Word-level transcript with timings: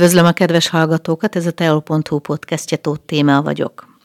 Üdvözlöm 0.00 0.26
a 0.26 0.32
kedves 0.32 0.68
hallgatókat, 0.68 1.36
ez 1.36 1.46
a 1.46 1.50
teol.hu 1.50 2.18
podcastje 2.18 2.76
Tóth 2.76 3.00
Téma 3.06 3.42
vagyok. 3.42 3.98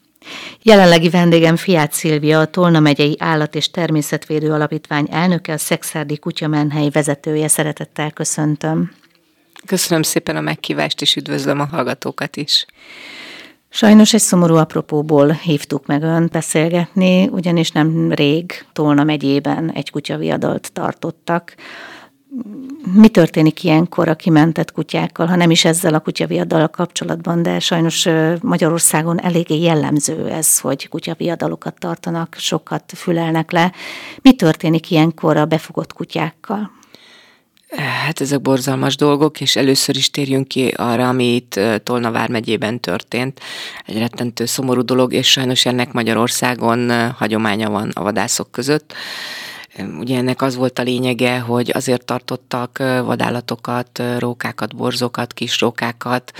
Jelenlegi 0.61 1.09
vendégem 1.09 1.55
Fiát 1.55 1.93
Szilvia, 1.93 2.39
a 2.39 2.45
Tolna 2.45 2.79
megyei 2.79 3.15
Állat- 3.19 3.55
és 3.55 3.71
Természetvédő 3.71 4.51
Alapítvány 4.51 5.07
elnöke, 5.11 5.53
a 5.53 5.57
Szexárdi 5.57 6.17
Kutyamenhely 6.17 6.89
vezetője. 6.89 7.47
Szeretettel 7.47 8.11
köszöntöm. 8.11 8.91
Köszönöm 9.65 10.03
szépen 10.03 10.35
a 10.35 10.41
meghívást, 10.41 11.01
és 11.01 11.15
üdvözlöm 11.15 11.59
a 11.59 11.65
hallgatókat 11.65 12.35
is. 12.35 12.65
Sajnos 13.69 14.13
egy 14.13 14.21
szomorú 14.21 14.55
apropóból 14.55 15.31
hívtuk 15.31 15.85
meg 15.85 16.03
önt 16.03 16.31
beszélgetni, 16.31 17.27
ugyanis 17.27 17.71
nem 17.71 18.11
rég 18.11 18.65
Tolna 18.73 19.03
megyében 19.03 19.71
egy 19.71 19.91
kutyaviadalt 19.91 20.71
tartottak. 20.73 21.55
Mi 22.93 23.07
történik 23.07 23.63
ilyenkor 23.63 24.07
a 24.07 24.15
kimentett 24.15 24.71
kutyákkal, 24.71 25.27
ha 25.27 25.35
nem 25.35 25.51
is 25.51 25.65
ezzel 25.65 25.93
a 25.93 25.99
kutyaviadalal 25.99 26.67
kapcsolatban, 26.67 27.41
de 27.41 27.59
sajnos 27.59 28.07
Magyarországon 28.41 29.21
eléggé 29.21 29.59
jellemző 29.59 30.29
ez, 30.29 30.59
hogy 30.59 30.87
kutyaviadalokat 30.87 31.79
tartanak, 31.79 32.35
sokat 32.39 32.93
fülelnek 32.95 33.51
le. 33.51 33.71
Mi 34.21 34.33
történik 34.33 34.91
ilyenkor 34.91 35.37
a 35.37 35.45
befogott 35.45 35.93
kutyákkal? 35.93 36.71
Hát 38.05 38.21
ezek 38.21 38.41
borzalmas 38.41 38.95
dolgok, 38.95 39.41
és 39.41 39.55
először 39.55 39.95
is 39.95 40.09
térjünk 40.09 40.47
ki 40.47 40.67
arra, 40.67 41.07
ami 41.07 41.35
itt 41.35 41.59
Tolna 41.83 42.11
vármegyében 42.11 42.79
történt. 42.79 43.39
Egy 43.85 43.97
rettentő 43.97 44.45
szomorú 44.45 44.81
dolog, 44.81 45.13
és 45.13 45.31
sajnos 45.31 45.65
ennek 45.65 45.91
Magyarországon 45.91 47.11
hagyománya 47.11 47.69
van 47.69 47.89
a 47.93 48.01
vadászok 48.01 48.51
között. 48.51 48.93
Ugye 49.99 50.17
ennek 50.17 50.41
az 50.41 50.55
volt 50.55 50.79
a 50.79 50.83
lényege, 50.83 51.39
hogy 51.39 51.71
azért 51.73 52.05
tartottak 52.05 52.77
vadállatokat, 52.77 54.01
rókákat, 54.19 54.75
borzokat, 54.75 55.33
kis 55.33 55.59
rókákat. 55.59 56.31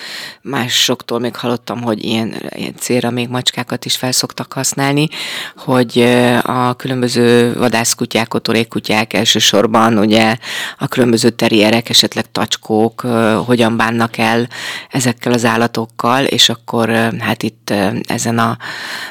Másoktól 0.41 1.19
még 1.19 1.36
hallottam, 1.36 1.81
hogy 1.81 2.03
ilyen, 2.03 2.36
ilyen 2.50 2.75
célra 2.75 3.09
még 3.09 3.30
macskákat 3.30 3.86
is 3.86 3.95
felszoktak 3.95 4.53
használni, 4.53 5.08
hogy 5.56 6.00
a 6.41 6.75
különböző 6.75 7.53
vadászkutyák, 7.58 8.33
otorékkutyák 8.33 9.13
elsősorban 9.13 9.97
ugye 9.97 10.36
a 10.78 10.88
különböző 10.88 11.30
terrierek, 11.30 11.89
esetleg 11.89 12.31
tacskók 12.31 13.02
hogyan 13.45 13.78
bánnak 13.78 14.17
el 14.17 14.47
ezekkel 14.91 15.31
az 15.31 15.45
állatokkal, 15.45 16.23
és 16.25 16.50
akkor 16.50 16.89
hát 17.19 17.44
itt 17.44 17.73
ezen 18.03 18.39
a 18.39 18.58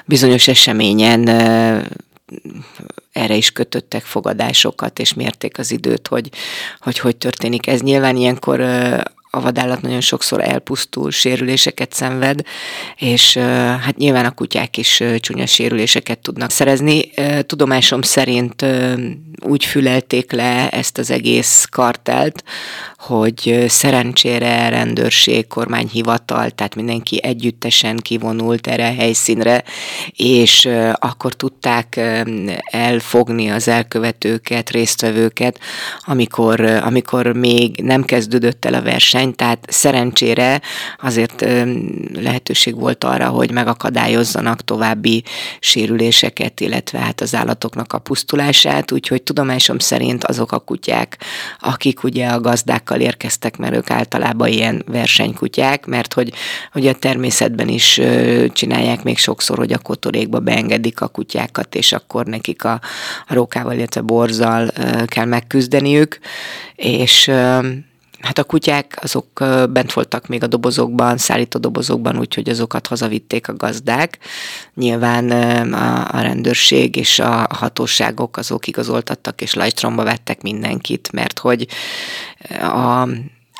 bizonyos 0.05 0.49
eseményen 0.49 1.29
erre 3.13 3.35
is 3.35 3.51
kötöttek 3.51 4.03
fogadásokat, 4.03 4.99
és 4.99 5.15
mérték 5.15 5.59
az 5.59 5.71
időt, 5.71 6.09
hogy 6.09 6.31
hogy, 6.79 6.99
hogy 6.99 7.17
történik 7.17 7.67
ez. 7.67 7.81
Nyilván 7.81 8.17
ilyenkor 8.17 8.61
a 9.35 9.41
vadállat 9.41 9.83
nagyon 9.83 10.01
sokszor 10.01 10.41
elpusztul, 10.41 11.11
sérüléseket 11.11 11.93
szenved, 11.93 12.41
és 12.97 13.37
hát 13.81 13.97
nyilván 13.97 14.25
a 14.25 14.31
kutyák 14.31 14.77
is 14.77 15.03
csúnya 15.21 15.47
sérüléseket 15.47 16.19
tudnak 16.19 16.51
szerezni. 16.51 17.11
Tudomásom 17.47 18.03
szerint 18.03 18.65
úgy 19.41 19.65
fülelték 19.65 20.33
le 20.33 20.69
ezt 20.69 20.99
az 20.99 21.11
egész 21.11 21.67
kartelt, 21.71 22.45
hogy 22.99 23.65
szerencsére 23.69 24.69
rendőrség, 24.69 25.47
kormányhivatal, 25.47 26.51
tehát 26.51 26.75
mindenki 26.75 27.23
együttesen 27.23 27.97
kivonult 27.97 28.67
erre 28.67 28.89
a 28.89 28.95
helyszínre, 28.95 29.65
és 30.17 30.69
akkor 30.95 31.35
tudták 31.35 32.01
elfogni 32.71 33.51
az 33.51 33.69
elkövetőket, 33.69 34.71
résztvevőket, 34.71 35.59
amikor, 36.01 36.61
amikor 36.61 37.33
még 37.33 37.81
nem 37.83 38.05
kezdődött 38.05 38.65
el 38.65 38.75
a 38.75 38.83
verseny, 38.83 39.24
tehát 39.33 39.67
szerencsére 39.69 40.61
azért 41.03 41.45
lehetőség 42.15 42.75
volt 42.75 43.05
arra, 43.05 43.29
hogy 43.29 43.51
megakadályozzanak 43.51 44.65
további 44.65 45.25
sérüléseket, 45.61 46.61
illetve 46.61 46.99
hát 46.99 47.21
az 47.21 47.35
állatoknak 47.35 47.93
a 47.93 47.99
pusztulását, 47.99 48.93
úgyhogy 48.93 49.23
tudomásom 49.23 49.79
szerint 49.79 50.25
azok 50.25 50.53
a 50.53 50.59
kutyák, 50.59 51.19
akik 51.61 52.03
ugye 52.03 52.27
a 52.27 52.41
gazdákkal 52.41 53.01
érkeztek, 53.01 53.57
mert 53.57 53.75
ők 53.75 53.91
általában 53.91 54.49
ilyen 54.49 54.83
versenykutyák, 54.87 55.87
mert 55.87 56.15
hogy, 56.15 56.33
hogy 56.73 56.87
a 56.87 56.95
természetben 56.95 57.69
is 57.69 58.01
csinálják 58.53 59.03
még 59.03 59.19
sokszor, 59.19 59.59
hogy 59.59 59.73
a 59.73 59.79
kotorékba 59.79 60.39
beengedik 60.39 61.01
a 61.01 61.09
kutyákat, 61.09 61.75
és 61.75 61.93
akkor 61.93 62.27
nekik 62.27 62.65
a, 62.65 62.81
a 63.27 63.35
rókával, 63.35 63.75
illetve 63.75 64.01
borzal 64.01 64.71
kell 65.07 65.25
megküzdeniük, 65.25 66.19
és 66.77 67.31
Hát 68.25 68.39
a 68.39 68.45
kutyák 68.45 68.99
azok 69.03 69.27
bent 69.71 69.93
voltak 69.93 70.27
még 70.27 70.43
a 70.43 70.47
dobozokban, 70.47 71.19
szállító 71.19 71.59
dobozokban, 71.59 72.19
úgyhogy 72.19 72.49
azokat 72.49 72.87
hazavitték 72.87 73.49
a 73.49 73.57
gazdák. 73.57 74.19
Nyilván 74.75 75.31
a, 75.73 76.17
a 76.17 76.21
rendőrség 76.21 76.97
és 76.97 77.19
a 77.19 77.47
hatóságok 77.51 78.37
azok 78.37 78.67
igazoltattak 78.67 79.41
és 79.41 79.55
lajstromba 79.55 80.03
vettek 80.03 80.43
mindenkit, 80.43 81.13
mert 81.13 81.39
hogy 81.39 81.67
a 82.61 83.09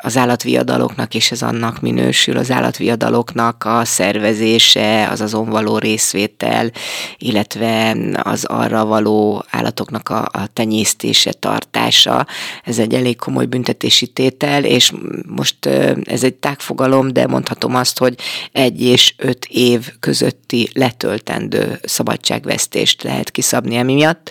az 0.05 0.17
állatviadaloknak, 0.17 1.15
és 1.15 1.31
ez 1.31 1.41
annak 1.41 1.81
minősül, 1.81 2.37
az 2.37 2.51
állatviadaloknak 2.51 3.63
a 3.65 3.85
szervezése, 3.85 5.07
az 5.11 5.21
azon 5.21 5.49
való 5.49 5.77
részvétel, 5.77 6.71
illetve 7.17 7.97
az 8.23 8.43
arra 8.43 8.85
való 8.85 9.45
állatoknak 9.49 10.09
a, 10.09 10.29
a 10.31 10.47
tenyésztése, 10.53 11.31
tartása, 11.31 12.27
ez 12.63 12.79
egy 12.79 12.93
elég 12.93 13.17
komoly 13.17 13.45
büntetési 13.45 14.07
tétel, 14.07 14.63
és 14.63 14.91
most 15.27 15.65
ez 16.03 16.23
egy 16.23 16.33
tágfogalom, 16.33 17.13
de 17.13 17.27
mondhatom 17.27 17.75
azt, 17.75 17.97
hogy 17.97 18.15
egy 18.51 18.81
és 18.81 19.13
öt 19.17 19.45
év 19.49 19.91
közötti 19.99 20.69
letöltendő 20.73 21.79
szabadságvesztést 21.83 23.03
lehet 23.03 23.31
kiszabni 23.31 23.75
emiatt. 23.75 24.29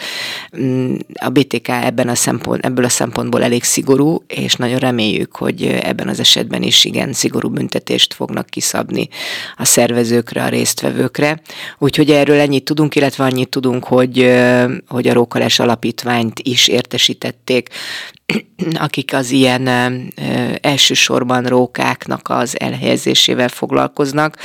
Mm, 0.58 0.94
a 1.20 1.28
BTK 1.28 1.68
ebben 1.68 2.08
a 2.08 2.14
szempont, 2.14 2.64
ebből 2.64 2.84
a 2.84 2.88
szempontból 2.88 3.42
elég 3.42 3.62
szigorú, 3.62 4.22
és 4.26 4.54
nagyon 4.54 4.78
reméljük, 4.78 5.36
hogy 5.36 5.63
ebben 5.68 6.08
az 6.08 6.20
esetben 6.20 6.62
is 6.62 6.84
igen 6.84 7.12
szigorú 7.12 7.48
büntetést 7.48 8.14
fognak 8.14 8.46
kiszabni 8.46 9.08
a 9.56 9.64
szervezőkre, 9.64 10.42
a 10.42 10.48
résztvevőkre. 10.48 11.40
Úgyhogy 11.78 12.10
erről 12.10 12.38
ennyit 12.40 12.64
tudunk, 12.64 12.94
illetve 12.94 13.24
annyit 13.24 13.48
tudunk, 13.48 13.84
hogy, 13.84 14.34
hogy 14.88 15.08
a 15.08 15.12
Rókales 15.12 15.58
Alapítványt 15.58 16.40
is 16.42 16.68
értesítették 16.68 17.68
akik 18.74 19.14
az 19.14 19.30
ilyen 19.30 19.68
elsősorban 20.60 21.44
rókáknak 21.44 22.28
az 22.28 22.60
elhelyezésével 22.60 23.48
foglalkoznak, 23.48 24.38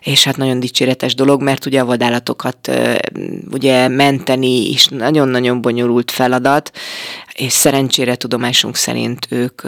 és 0.00 0.24
hát 0.24 0.36
nagyon 0.36 0.60
dicséretes 0.60 1.14
dolog, 1.14 1.42
mert 1.42 1.66
ugye 1.66 1.80
a 1.80 1.84
vadállatokat 1.84 2.70
ugye 3.50 3.88
menteni 3.88 4.68
is 4.70 4.86
nagyon-nagyon 4.86 5.60
bonyolult 5.60 6.10
feladat, 6.10 6.72
és 7.32 7.52
szerencsére 7.52 8.14
tudomásunk 8.14 8.76
szerint 8.76 9.26
ők 9.30 9.64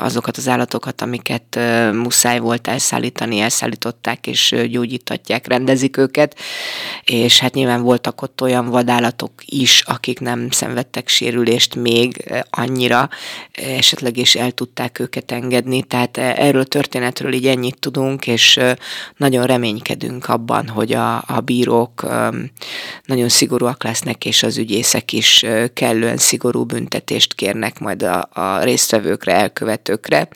azokat 0.00 0.36
az 0.36 0.48
állatokat, 0.48 1.00
amiket 1.00 1.58
muszáj 1.92 2.38
volt 2.38 2.68
elszállítani, 2.68 3.38
elszállították, 3.38 4.26
és 4.26 4.54
gyógyítatják, 4.70 5.46
rendezik 5.46 5.96
őket, 5.96 6.38
és 7.04 7.38
hát 7.38 7.54
nyilván 7.54 7.82
voltak 7.82 8.22
ott 8.22 8.40
olyan 8.40 8.68
vadállatok 8.68 9.32
is, 9.44 9.82
akik 9.86 10.20
nem 10.20 10.50
szenvedtek 10.50 11.08
sérülést 11.08 11.74
még 11.74 12.34
annyira, 12.50 13.05
esetleg 13.52 14.16
is 14.16 14.34
el 14.34 14.50
tudták 14.50 14.98
őket 14.98 15.32
engedni, 15.32 15.82
tehát 15.82 16.16
erről 16.16 16.60
a 16.60 16.64
történetről 16.64 17.32
így 17.32 17.46
ennyit 17.46 17.78
tudunk, 17.78 18.26
és 18.26 18.60
nagyon 19.16 19.46
reménykedünk 19.46 20.28
abban, 20.28 20.68
hogy 20.68 20.92
a, 20.92 21.24
a 21.26 21.40
bírók 21.44 22.06
nagyon 23.04 23.28
szigorúak 23.28 23.84
lesznek, 23.84 24.24
és 24.24 24.42
az 24.42 24.58
ügyészek 24.58 25.12
is 25.12 25.44
kellően 25.72 26.16
szigorú 26.16 26.64
büntetést 26.64 27.34
kérnek 27.34 27.78
majd 27.78 28.02
a, 28.02 28.28
a 28.32 28.62
résztvevőkre, 28.62 29.34
elkövetőkre. 29.34 30.28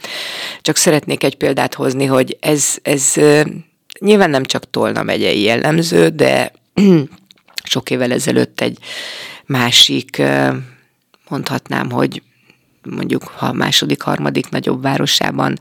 Csak 0.61 0.77
szeretnék 0.77 1.25
egy 1.25 1.37
példát 1.37 1.75
hozni, 1.75 2.05
hogy 2.05 2.37
ez, 2.41 2.77
ez 2.83 3.15
nyilván 4.01 4.31
nem 4.31 4.45
csak 4.45 4.71
Tolna 4.71 5.03
megyei 5.03 5.43
jellemző, 5.43 6.09
de 6.09 6.53
sok 7.65 7.91
évvel 7.91 8.13
ezelőtt 8.13 8.61
egy 8.61 8.79
másik, 9.47 10.23
mondhatnám, 11.29 11.91
hogy 11.91 12.23
mondjuk 12.91 13.23
ha 13.23 13.53
második, 13.53 14.03
harmadik 14.03 14.49
nagyobb 14.49 14.83
városában 14.83 15.59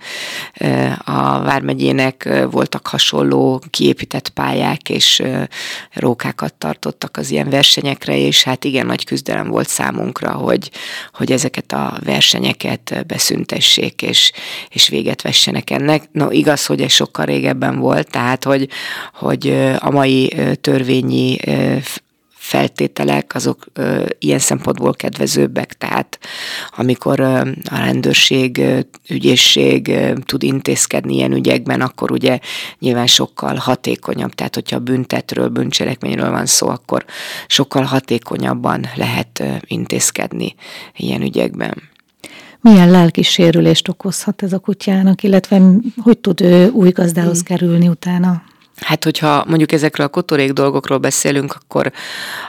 a 1.04 1.42
Vármegyének 1.42 2.30
voltak 2.52 2.88
hasonló 2.88 3.62
kiépített 3.70 4.30
pályák, 4.30 4.90
és 4.90 5.24
rókákat 5.94 6.54
tartottak 6.54 7.18
az 7.18 7.32
ilyen 7.32 7.50
versenyekre, 7.50 8.18
és 8.18 8.44
hát 8.44 8.64
igen 8.64 8.86
nagy 8.86 9.06
küzdelem 9.06 9.48
volt 9.48 9.68
számunkra, 9.68 10.32
hogy, 10.32 10.72
hogy 11.14 11.32
ezeket 11.32 11.72
a 11.72 11.98
versenyeket 12.04 13.04
beszüntessék, 13.08 14.02
és, 14.02 14.32
és 14.70 14.88
véget 14.88 15.22
vessenek 15.22 15.70
ennek. 15.70 16.04
No, 16.12 16.32
igaz, 16.32 16.66
hogy 16.66 16.82
ez 16.82 16.92
sokkal 16.92 17.26
régebben 17.26 17.80
volt, 17.80 18.10
tehát, 18.10 18.44
hogy, 18.44 18.70
hogy 19.14 19.48
a 19.80 19.90
mai 19.90 20.34
törvényi 20.62 21.38
feltételek 22.50 23.36
azok 23.36 23.66
ilyen 24.20 24.40
szempontból 24.40 24.94
kedvezőbbek, 24.94 25.74
tehát 25.74 26.20
amikor 26.78 27.20
a 27.20 27.46
rendőrség, 27.70 28.62
ügyészség 29.10 29.96
tud 30.26 30.44
intézkedni 30.44 31.16
ilyen 31.16 31.32
ügyekben, 31.34 31.82
akkor 31.82 32.12
ugye 32.12 32.40
nyilván 32.80 33.08
sokkal 33.08 33.56
hatékonyabb, 33.56 34.34
tehát 34.34 34.56
hogyha 34.56 34.80
büntetről, 34.80 35.48
bűncselekményről 35.48 36.32
van 36.32 36.46
szó, 36.46 36.68
akkor 36.68 37.06
sokkal 37.48 37.84
hatékonyabban 37.84 38.86
lehet 38.96 39.44
intézkedni 39.68 40.56
ilyen 40.96 41.22
ügyekben. 41.22 41.82
Milyen 42.62 42.92
lelki 42.92 43.22
sérülést 43.22 43.88
okozhat 43.88 44.44
ez 44.44 44.54
a 44.54 44.60
kutyának, 44.60 45.24
illetve 45.24 45.62
hogy 45.98 46.18
tud 46.18 46.42
ő 46.42 46.70
új 46.70 46.90
gazdához 46.90 47.44
kerülni 47.44 47.88
utána? 47.88 48.42
Hát, 48.80 49.04
hogyha 49.04 49.46
mondjuk 49.48 49.72
ezekről 49.72 50.06
a 50.06 50.10
kotorék 50.10 50.52
dolgokról 50.52 50.98
beszélünk, 50.98 51.56
akkor, 51.56 51.92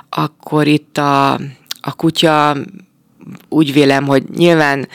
akkor 0.09 0.67
itt 0.67 0.99
a, 0.99 1.32
a 1.81 1.94
kutya 1.97 2.56
úgy 3.49 3.73
vélem, 3.73 4.06
hogy 4.06 4.25
nyilván 4.37 4.88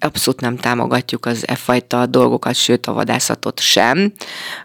abszolút 0.00 0.40
nem 0.40 0.56
támogatjuk 0.56 1.26
az 1.26 1.48
e 1.48 1.54
fajta 1.54 2.06
dolgokat, 2.06 2.54
sőt 2.54 2.86
a 2.86 2.92
vadászatot 2.92 3.60
sem, 3.60 4.12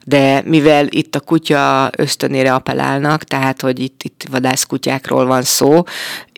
de 0.04 0.42
mivel 0.46 0.88
itt 0.90 1.16
a 1.16 1.20
kutya 1.20 1.90
ösztönére 1.98 2.54
appellálnak, 2.54 3.24
tehát 3.24 3.62
hogy 3.62 3.80
itt, 3.80 4.04
itt 4.04 4.26
vadászkutyákról 4.32 5.26
van 5.26 5.42
szó, 5.42 5.84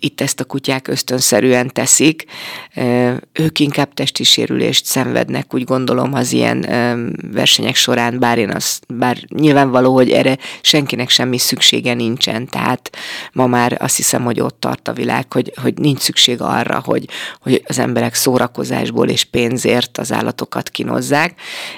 itt 0.03 0.21
ezt 0.21 0.39
a 0.39 0.43
kutyák 0.43 0.87
ösztönszerűen 0.87 1.67
teszik, 1.73 2.25
ők 3.33 3.59
inkább 3.59 3.93
testi 3.93 4.23
sérülést 4.23 4.85
szenvednek, 4.85 5.53
úgy 5.53 5.63
gondolom, 5.63 6.13
az 6.13 6.31
ilyen 6.31 6.65
versenyek 7.31 7.75
során, 7.75 8.19
bár 8.19 8.37
én 8.37 8.49
az, 8.49 8.79
bár 8.87 9.17
nyilvánvaló, 9.27 9.93
hogy 9.93 10.11
erre 10.11 10.37
senkinek 10.61 11.09
semmi 11.09 11.37
szüksége 11.37 11.93
nincsen, 11.93 12.47
tehát 12.47 12.97
ma 13.33 13.47
már 13.47 13.77
azt 13.79 13.95
hiszem, 13.95 14.23
hogy 14.23 14.39
ott 14.39 14.59
tart 14.59 14.87
a 14.87 14.93
világ, 14.93 15.33
hogy, 15.33 15.53
hogy 15.61 15.73
nincs 15.77 15.99
szükség 15.99 16.41
arra, 16.41 16.81
hogy, 16.85 17.07
hogy 17.41 17.63
az 17.67 17.79
emberek 17.79 18.13
szórakozásból 18.13 19.09
és 19.09 19.23
pénzért 19.23 19.97
az 19.97 20.11
állatokat 20.11 20.69
kinozzák, 20.69 21.33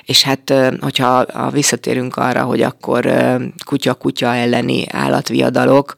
és 0.05 0.23
hát, 0.23 0.53
hogyha 0.79 1.25
visszatérünk 1.51 2.15
arra, 2.15 2.43
hogy 2.43 2.61
akkor 2.61 3.13
kutya-kutya 3.65 4.35
elleni 4.35 4.85
állatviadalok, 4.91 5.95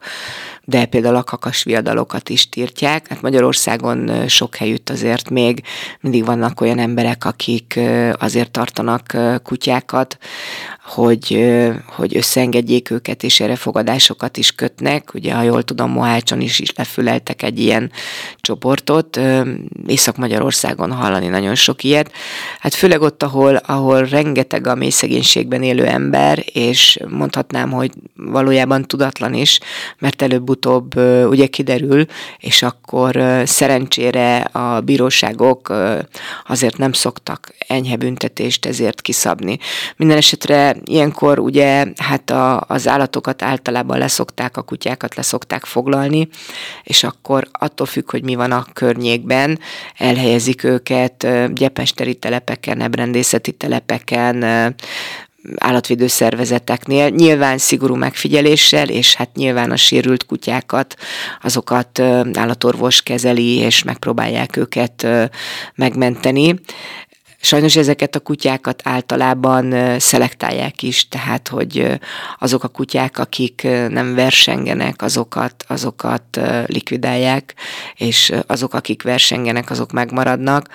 de 0.68 0.84
például 0.84 1.16
a 1.16 1.22
kakas 1.22 1.62
viadalokat 1.62 2.28
is 2.28 2.48
tiltják. 2.48 3.08
Hát 3.08 3.22
Magyarországon 3.22 4.28
sok 4.28 4.54
helyütt 4.54 4.90
azért 4.90 5.30
még 5.30 5.62
mindig 6.00 6.24
vannak 6.24 6.60
olyan 6.60 6.78
emberek, 6.78 7.24
akik 7.24 7.80
azért 8.12 8.50
tartanak 8.50 9.16
kutyákat, 9.42 10.18
hogy, 10.86 11.54
hogy 11.86 12.16
összeengedjék 12.16 12.90
őket, 12.90 13.22
és 13.22 13.40
erre 13.40 13.56
fogadásokat 13.56 14.36
is 14.36 14.52
kötnek. 14.52 15.14
Ugye, 15.14 15.34
ha 15.34 15.42
jól 15.42 15.62
tudom, 15.62 15.90
Mohácson 15.90 16.40
is, 16.40 16.58
is 16.58 16.72
lefüleltek 16.76 17.42
egy 17.42 17.58
ilyen 17.58 17.90
csoportot. 18.40 19.20
Észak-Magyarországon 19.86 20.92
hallani 20.92 21.26
nagyon 21.26 21.54
sok 21.54 21.84
ilyet. 21.84 22.12
Hát 22.60 22.74
főleg 22.74 23.00
ott, 23.00 23.22
ahol, 23.22 23.56
ahol 23.56 24.04
rengeteg 24.04 24.66
a 24.66 24.74
mély 24.74 24.90
szegénységben 24.90 25.62
élő 25.62 25.86
ember, 25.86 26.44
és 26.52 26.98
mondhatnám, 27.08 27.70
hogy 27.70 27.90
valójában 28.14 28.82
tudatlan 28.82 29.34
is, 29.34 29.58
mert 29.98 30.22
előbb-utóbb 30.22 30.96
ugye 31.28 31.46
kiderül, 31.46 32.06
és 32.38 32.62
akkor 32.62 33.42
szerencsére 33.44 34.36
a 34.36 34.80
bíróságok 34.80 35.74
azért 36.46 36.76
nem 36.76 36.92
szoktak 36.92 37.54
enyhe 37.66 37.96
büntetést 37.96 38.66
ezért 38.66 39.00
kiszabni. 39.00 39.58
Minden 39.96 40.16
esetre 40.16 40.75
ilyenkor 40.84 41.38
ugye 41.38 41.86
hát 41.96 42.30
a, 42.30 42.60
az 42.68 42.88
állatokat 42.88 43.42
általában 43.42 43.98
leszokták, 43.98 44.56
a 44.56 44.62
kutyákat 44.62 45.14
leszokták 45.14 45.64
foglalni, 45.64 46.28
és 46.82 47.04
akkor 47.04 47.48
attól 47.52 47.86
függ, 47.86 48.10
hogy 48.10 48.24
mi 48.24 48.34
van 48.34 48.52
a 48.52 48.66
környékben, 48.72 49.58
elhelyezik 49.96 50.64
őket 50.64 51.26
gyepesteri 51.54 52.14
telepeken, 52.14 52.80
ebrendészeti 52.80 53.52
telepeken, 53.52 54.44
állatvédő 55.56 56.06
szervezeteknél, 56.06 57.08
nyilván 57.08 57.58
szigorú 57.58 57.94
megfigyeléssel, 57.94 58.88
és 58.88 59.14
hát 59.14 59.34
nyilván 59.34 59.70
a 59.70 59.76
sérült 59.76 60.26
kutyákat, 60.26 60.96
azokat 61.42 61.98
állatorvos 62.34 63.02
kezeli, 63.02 63.56
és 63.56 63.82
megpróbálják 63.82 64.56
őket 64.56 65.06
megmenteni. 65.74 66.60
Sajnos 67.46 67.76
ezeket 67.76 68.14
a 68.14 68.20
kutyákat 68.20 68.80
általában 68.84 69.98
szelektálják 69.98 70.82
is, 70.82 71.08
tehát 71.08 71.48
hogy 71.48 71.98
azok 72.38 72.64
a 72.64 72.68
kutyák, 72.68 73.18
akik 73.18 73.62
nem 73.88 74.14
versengenek, 74.14 75.02
azokat, 75.02 75.64
azokat 75.68 76.40
likvidálják, 76.66 77.54
és 77.94 78.32
azok, 78.46 78.74
akik 78.74 79.02
versengenek, 79.02 79.70
azok 79.70 79.92
megmaradnak. 79.92 80.68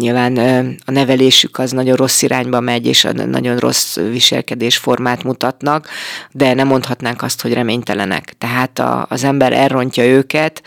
Nyilván 0.00 0.36
a 0.84 0.90
nevelésük 0.90 1.58
az 1.58 1.70
nagyon 1.70 1.96
rossz 1.96 2.22
irányba 2.22 2.60
megy, 2.60 2.86
és 2.86 3.06
nagyon 3.26 3.56
rossz 3.56 3.96
viselkedésformát 3.96 5.22
mutatnak, 5.22 5.88
de 6.30 6.54
nem 6.54 6.66
mondhatnánk 6.66 7.22
azt, 7.22 7.40
hogy 7.40 7.52
reménytelenek. 7.52 8.34
Tehát 8.38 8.78
a, 8.78 9.06
az 9.08 9.24
ember 9.24 9.52
elrontja 9.52 10.04
őket, 10.04 10.62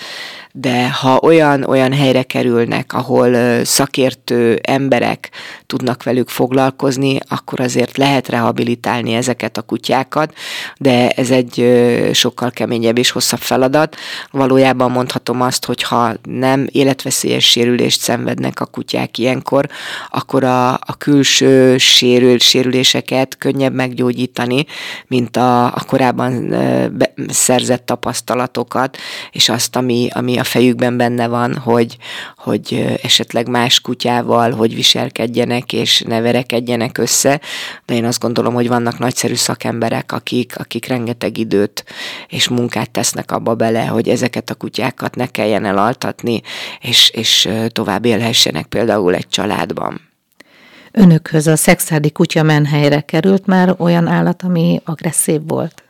de 0.60 0.90
ha 0.90 1.20
olyan, 1.22 1.64
olyan 1.64 1.94
helyre 1.94 2.24
kerülnek, 2.24 2.94
ahol 2.94 3.64
szakértő 3.64 4.60
emberek 4.64 5.30
tudnak 5.66 6.04
velük 6.04 6.30
foglalkozni, 6.30 7.18
akkor 7.28 7.60
azért 7.60 7.98
lehet 7.98 8.28
rehabilitálni 8.28 9.14
ezeket 9.14 9.58
a 9.58 9.62
kutyákat, 9.62 10.34
de 10.78 11.10
ez 11.10 11.32
egy 11.32 11.72
sokkal 12.14 12.52
keményebb 12.52 12.98
és 12.98 13.10
hosszabb 13.10 13.40
feladat. 13.40 13.96
Valójában 14.32 14.92
mondhatom 14.92 15.42
azt, 15.42 15.66
hogy 15.66 15.84
ha 15.84 16.14
nem 16.24 16.68
életveszélyes 16.72 17.46
sérülést 17.46 18.00
szenvednek 18.00 18.60
a 18.60 18.66
kutyák 18.66 19.18
ilyenkor, 19.18 19.70
akkor 20.10 20.44
a, 20.44 20.74
a 20.74 20.96
külső 20.98 21.78
sérül, 21.78 22.40
sérüléseket 22.40 23.38
könnyebb 23.38 23.74
meggyógyítani, 23.74 24.66
mint 25.08 25.38
a, 25.38 25.66
a 25.66 25.84
korábban 25.88 26.56
szerzett 27.28 27.86
tapasztalatokat, 27.86 28.98
és 29.32 29.50
azt, 29.50 29.76
ami, 29.76 30.08
ami 30.14 30.38
a 30.38 30.46
fejükben 30.48 30.98
benne 30.98 31.28
van, 31.28 31.56
hogy, 31.56 31.98
hogy 32.38 32.98
esetleg 33.04 33.48
más 33.48 33.80
kutyával 33.80 34.52
hogy 34.52 34.76
viselkedjenek, 34.76 35.74
és 35.74 36.02
ne 36.02 36.22
verekedjenek 36.22 36.98
össze, 36.98 37.42
de 37.86 37.94
én 37.94 38.06
azt 38.06 38.20
gondolom, 38.20 38.54
hogy 38.54 38.68
vannak 38.68 39.00
nagyszerű 39.00 39.36
szakemberek, 39.36 40.12
akik, 40.12 40.60
akik 40.60 40.88
rengeteg 40.88 41.38
időt 41.38 41.84
és 42.28 42.48
munkát 42.48 42.92
tesznek 42.92 43.32
abba 43.32 43.56
bele, 43.56 43.86
hogy 43.86 44.10
ezeket 44.10 44.50
a 44.50 44.56
kutyákat 44.56 45.16
ne 45.16 45.26
kelljen 45.26 45.66
elaltatni, 45.66 46.42
és, 46.82 47.10
és 47.10 47.50
tovább 47.68 48.06
élhessenek 48.06 48.66
például 48.66 49.16
egy 49.16 49.28
családban. 49.28 50.02
Önökhöz 50.92 51.48
a 51.48 51.56
szexádi 51.56 52.12
kutya 52.12 52.44
menhelyre 52.44 53.02
került 53.02 53.46
már 53.46 53.76
olyan 53.78 54.08
állat, 54.08 54.44
ami 54.44 54.82
agresszív 54.86 55.42
volt? 55.48 55.87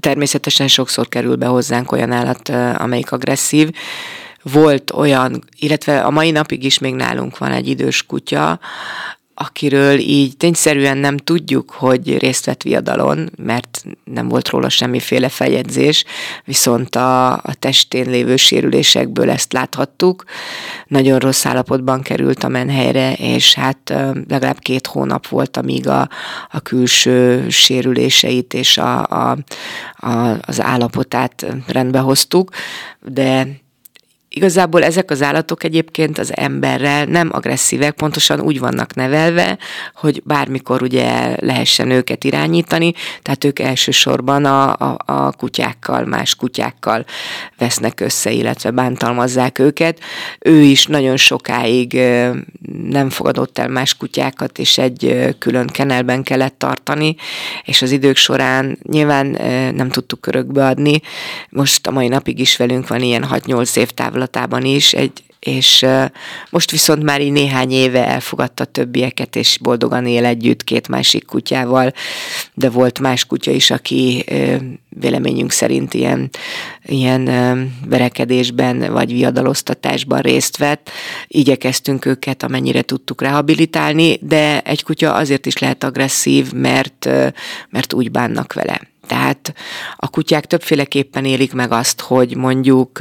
Természetesen 0.00 0.68
sokszor 0.68 1.08
kerül 1.08 1.36
be 1.36 1.46
hozzánk 1.46 1.92
olyan 1.92 2.12
állat, 2.12 2.48
amelyik 2.78 3.12
agresszív. 3.12 3.70
Volt 4.42 4.90
olyan, 4.90 5.44
illetve 5.58 6.00
a 6.00 6.10
mai 6.10 6.30
napig 6.30 6.64
is 6.64 6.78
még 6.78 6.94
nálunk 6.94 7.38
van 7.38 7.52
egy 7.52 7.68
idős 7.68 8.06
kutya, 8.06 8.60
akiről 9.40 9.98
így 9.98 10.36
tényszerűen 10.36 10.98
nem 10.98 11.16
tudjuk, 11.16 11.70
hogy 11.70 12.18
részt 12.18 12.44
vett 12.44 12.62
viadalon, 12.62 13.30
mert 13.36 13.84
nem 14.04 14.28
volt 14.28 14.48
róla 14.48 14.68
semmiféle 14.68 15.28
feljegyzés, 15.28 16.04
viszont 16.44 16.96
a, 16.96 17.32
a 17.32 17.54
testén 17.58 18.10
lévő 18.10 18.36
sérülésekből 18.36 19.30
ezt 19.30 19.52
láthattuk. 19.52 20.24
Nagyon 20.86 21.18
rossz 21.18 21.46
állapotban 21.46 22.02
került 22.02 22.44
a 22.44 22.48
menhelyre, 22.48 23.12
és 23.12 23.54
hát 23.54 23.94
legalább 24.28 24.58
két 24.58 24.86
hónap 24.86 25.26
volt, 25.28 25.56
amíg 25.56 25.88
a, 25.88 26.08
a 26.50 26.60
külső 26.60 27.48
sérüléseit 27.48 28.54
és 28.54 28.78
a, 28.78 29.06
a, 29.06 29.36
a, 29.96 30.36
az 30.40 30.60
állapotát 30.60 31.46
rendbe 31.66 31.98
hoztuk, 31.98 32.50
de 33.00 33.59
Igazából 34.32 34.82
ezek 34.84 35.10
az 35.10 35.22
állatok 35.22 35.64
egyébként 35.64 36.18
az 36.18 36.36
emberrel 36.36 37.04
nem 37.04 37.28
agresszívek, 37.32 37.94
pontosan 37.94 38.40
úgy 38.40 38.58
vannak 38.58 38.94
nevelve, 38.94 39.58
hogy 39.94 40.22
bármikor 40.24 40.82
ugye 40.82 41.36
lehessen 41.40 41.90
őket 41.90 42.24
irányítani, 42.24 42.92
tehát 43.22 43.44
ők 43.44 43.58
elsősorban 43.58 44.44
a, 44.44 44.72
a, 44.72 44.96
a 45.04 45.32
kutyákkal, 45.32 46.04
más 46.04 46.34
kutyákkal 46.34 47.04
vesznek 47.58 48.00
össze, 48.00 48.30
illetve 48.30 48.70
bántalmazzák 48.70 49.58
őket. 49.58 50.00
Ő 50.38 50.60
is 50.60 50.86
nagyon 50.86 51.16
sokáig 51.16 52.00
nem 52.88 53.10
fogadott 53.10 53.58
el 53.58 53.68
más 53.68 53.96
kutyákat, 53.96 54.58
és 54.58 54.78
egy 54.78 55.34
külön 55.38 55.66
kenelben 55.66 56.22
kellett 56.22 56.58
tartani, 56.58 57.16
és 57.64 57.82
az 57.82 57.90
idők 57.90 58.16
során 58.16 58.78
nyilván 58.82 59.26
nem 59.74 59.88
tudtuk 59.88 60.20
körökbe 60.20 60.66
adni. 60.66 61.00
Most 61.48 61.86
a 61.86 61.90
mai 61.90 62.08
napig 62.08 62.38
is 62.38 62.56
velünk 62.56 62.88
van 62.88 63.00
ilyen 63.00 63.26
6-8 63.30 63.76
év 63.76 63.90
távlatában 64.26 64.64
is 64.64 64.92
egy 64.92 65.22
és 65.40 65.86
most 66.50 66.70
viszont 66.70 67.02
már 67.02 67.20
így 67.20 67.32
néhány 67.32 67.70
éve 67.70 68.06
elfogadta 68.06 68.64
többieket, 68.64 69.36
és 69.36 69.58
boldogan 69.60 70.06
él 70.06 70.24
együtt 70.24 70.64
két 70.64 70.88
másik 70.88 71.24
kutyával, 71.26 71.92
de 72.54 72.70
volt 72.70 72.98
más 72.98 73.24
kutya 73.24 73.50
is, 73.50 73.70
aki 73.70 74.24
véleményünk 74.88 75.50
szerint 75.50 75.94
ilyen, 75.94 76.30
ilyen 76.84 77.24
verekedésben 77.86 78.92
vagy 78.92 79.12
viadaloztatásban 79.12 80.20
részt 80.20 80.56
vett. 80.56 80.90
Igyekeztünk 81.26 82.04
őket, 82.04 82.42
amennyire 82.42 82.82
tudtuk 82.82 83.22
rehabilitálni, 83.22 84.18
de 84.20 84.60
egy 84.60 84.82
kutya 84.82 85.14
azért 85.14 85.46
is 85.46 85.58
lehet 85.58 85.84
agresszív, 85.84 86.52
mert, 86.52 87.08
mert 87.70 87.92
úgy 87.92 88.10
bánnak 88.10 88.52
vele. 88.52 88.89
Tehát 89.10 89.54
a 89.96 90.08
kutyák 90.08 90.46
többféleképpen 90.46 91.24
élik 91.24 91.52
meg 91.52 91.72
azt, 91.72 92.00
hogy 92.00 92.36
mondjuk 92.36 92.98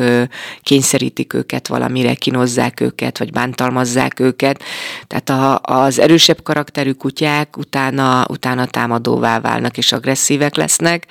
kényszerítik 0.62 1.34
őket 1.34 1.68
valamire, 1.68 2.14
kinozzák 2.14 2.80
őket, 2.80 3.18
vagy 3.18 3.32
bántalmazzák 3.32 4.20
őket. 4.20 4.64
Tehát 5.08 5.30
a, 5.30 5.60
az 5.62 6.00
erősebb 6.00 6.44
karakterű 6.44 6.92
kutyák 6.92 7.58
utána, 7.58 8.26
utána 8.30 8.66
támadóvá 8.66 9.40
válnak 9.40 9.78
és 9.78 9.92
agresszívek 9.92 10.56
lesznek. 10.56 11.08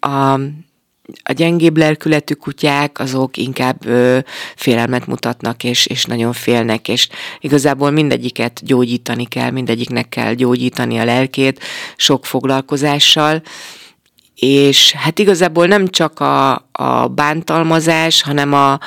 A, 0.00 0.32
a 1.22 1.32
gyengébb 1.32 1.76
lelkületű 1.76 2.34
kutyák 2.34 2.98
azok 2.98 3.36
inkább 3.36 3.86
ö, 3.86 4.18
félelmet 4.56 5.06
mutatnak, 5.06 5.64
és, 5.64 5.86
és 5.86 6.04
nagyon 6.04 6.32
félnek, 6.32 6.88
és 6.88 7.08
igazából 7.40 7.90
mindegyiket 7.90 8.60
gyógyítani 8.64 9.26
kell, 9.26 9.50
mindegyiknek 9.50 10.08
kell 10.08 10.34
gyógyítani 10.34 10.98
a 10.98 11.04
lelkét 11.04 11.60
sok 11.96 12.26
foglalkozással, 12.26 13.42
és 14.44 14.92
hát 14.92 15.18
igazából 15.18 15.66
nem 15.66 15.88
csak 15.88 16.20
a, 16.20 16.52
a 16.72 17.08
bántalmazás, 17.08 18.22
hanem 18.22 18.52
a, 18.52 18.80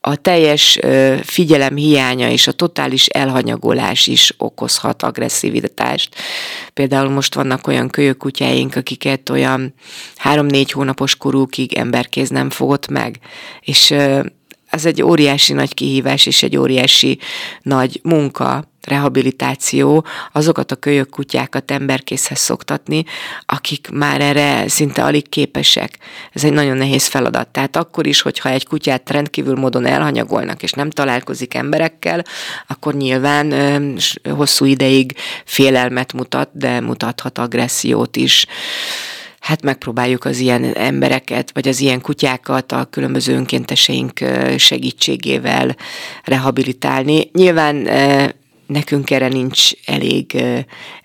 a 0.00 0.16
teljes 0.16 0.78
figyelem 1.22 1.76
hiánya 1.76 2.30
és 2.30 2.46
a 2.46 2.52
totális 2.52 3.06
elhanyagolás 3.06 4.06
is 4.06 4.34
okozhat 4.38 5.02
agresszivitást. 5.02 6.14
Például 6.74 7.08
most 7.08 7.34
vannak 7.34 7.66
olyan 7.66 7.88
kölyökutyáink, 7.88 8.76
akiket 8.76 9.28
olyan 9.30 9.74
három-négy 10.16 10.70
hónapos 10.70 11.16
korúkig 11.16 11.72
emberkéz 11.72 12.28
nem 12.28 12.50
fogott 12.50 12.88
meg, 12.88 13.18
és 13.60 13.94
ez 14.66 14.86
egy 14.86 15.02
óriási 15.02 15.52
nagy 15.52 15.74
kihívás 15.74 16.26
és 16.26 16.42
egy 16.42 16.56
óriási 16.56 17.18
nagy 17.62 18.00
munka, 18.02 18.71
rehabilitáció, 18.86 20.06
azokat 20.32 20.72
a 20.72 20.76
kölyök 20.76 21.10
kutyákat 21.10 21.70
emberkészhez 21.70 22.38
szoktatni, 22.38 23.04
akik 23.46 23.88
már 23.92 24.20
erre 24.20 24.68
szinte 24.68 25.04
alig 25.04 25.28
képesek. 25.28 25.98
Ez 26.32 26.44
egy 26.44 26.52
nagyon 26.52 26.76
nehéz 26.76 27.06
feladat. 27.06 27.48
Tehát 27.48 27.76
akkor 27.76 28.06
is, 28.06 28.20
hogyha 28.20 28.48
egy 28.48 28.66
kutyát 28.66 29.10
rendkívül 29.10 29.54
módon 29.54 29.86
elhanyagolnak, 29.86 30.62
és 30.62 30.72
nem 30.72 30.90
találkozik 30.90 31.54
emberekkel, 31.54 32.24
akkor 32.66 32.94
nyilván 32.94 33.54
hosszú 34.30 34.64
ideig 34.64 35.14
félelmet 35.44 36.12
mutat, 36.12 36.48
de 36.52 36.80
mutathat 36.80 37.38
agressziót 37.38 38.16
is 38.16 38.46
hát 39.42 39.62
megpróbáljuk 39.62 40.24
az 40.24 40.38
ilyen 40.38 40.64
embereket, 40.64 41.50
vagy 41.54 41.68
az 41.68 41.80
ilyen 41.80 42.00
kutyákat 42.00 42.72
a 42.72 42.84
különböző 42.90 43.34
önkénteseink 43.34 44.20
segítségével 44.56 45.76
rehabilitálni. 46.24 47.30
Nyilván 47.32 47.88
nekünk 48.72 49.10
erre 49.10 49.28
nincs 49.28 49.70
elég 49.86 50.44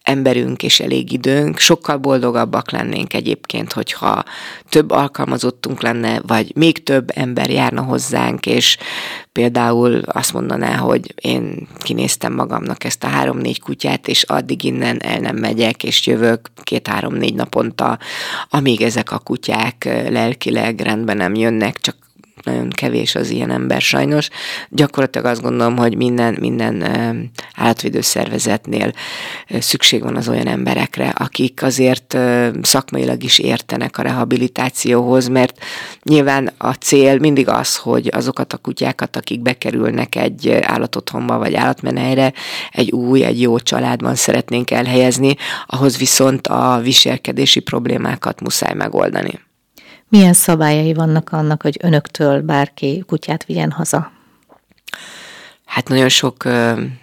emberünk 0.02 0.64
és 0.64 0.80
elég 0.80 1.12
időnk. 1.12 1.58
Sokkal 1.58 1.98
boldogabbak 1.98 2.72
lennénk 2.72 3.14
egyébként, 3.14 3.74
hogyha 3.74 4.24
több 4.70 4.92
alkalmazottunk 4.92 5.82
lenne, 5.82 6.22
vagy 6.28 6.56
még 6.56 6.84
több 6.84 7.12
ember 7.16 7.50
járna 7.50 7.82
hozzánk, 7.82 8.46
és 8.46 8.78
például 9.32 10.02
azt 10.06 10.34
mondaná, 10.34 10.76
hogy 10.76 11.14
én 11.22 11.68
kinéztem 11.80 12.34
magamnak 12.34 12.84
ezt 12.84 13.04
a 13.04 13.08
három-négy 13.08 13.60
kutyát, 13.60 14.08
és 14.08 14.24
addig 14.24 14.64
innen 14.64 15.02
el 15.02 15.20
nem 15.20 15.36
megyek, 15.36 15.84
és 15.84 16.08
jövök 16.08 16.50
két-három-négy 16.64 17.34
naponta, 17.34 18.00
amíg 18.50 18.82
ezek 18.82 19.12
a 19.12 19.20
kutyák 19.20 19.84
lelkileg 20.10 20.80
rendben 20.80 21.18
nem 21.18 21.36
jönnek, 21.36 21.78
csak 21.78 21.96
nagyon 22.48 22.70
kevés 22.70 23.16
az 23.16 23.30
ilyen 23.30 23.52
ember 23.52 23.82
sajnos. 23.82 24.30
Gyakorlatilag 24.70 25.28
azt 25.28 25.42
gondolom, 25.42 25.78
hogy 25.78 25.96
minden, 25.96 26.38
minden 26.40 26.84
állatvédő 27.56 28.02
szervezetnél 28.02 28.92
szükség 29.60 30.04
van 30.04 30.16
az 30.16 30.28
olyan 30.28 30.48
emberekre, 30.48 31.10
akik 31.10 31.64
azért 31.64 32.18
szakmailag 32.62 33.24
is 33.24 33.40
értenek 33.40 33.98
a 33.98 34.02
rehabilitációhoz, 34.02 35.28
mert 35.28 35.64
nyilván 36.04 36.52
a 36.58 36.74
cél 36.74 37.20
mindig 37.20 37.48
az, 37.48 37.76
hogy 37.76 38.10
azokat 38.14 38.54
a 38.54 38.58
kutyákat, 38.58 39.16
akik 39.16 39.42
bekerülnek 39.42 40.16
egy 40.16 40.50
állatotthonba 40.50 41.38
vagy 41.38 41.56
állatmenhelyre, 41.56 42.34
egy 42.72 42.92
új, 42.92 43.24
egy 43.24 43.42
jó 43.42 43.60
családban 43.60 44.16
szeretnénk 44.16 44.72
elhelyezni, 44.72 45.36
ahhoz 45.66 45.98
viszont 45.98 46.48
a 46.48 46.80
viselkedési 46.84 47.60
problémákat 47.60 48.42
muszáj 48.42 48.74
megoldani. 48.74 49.46
Milyen 50.10 50.34
szabályai 50.34 50.94
vannak 50.94 51.32
annak, 51.32 51.62
hogy 51.62 51.78
önöktől 51.82 52.42
bárki 52.42 53.04
kutyát 53.08 53.46
vigyen 53.46 53.72
haza? 53.72 54.12
hát 55.78 55.88
nagyon 55.88 56.10
sok, 56.10 56.44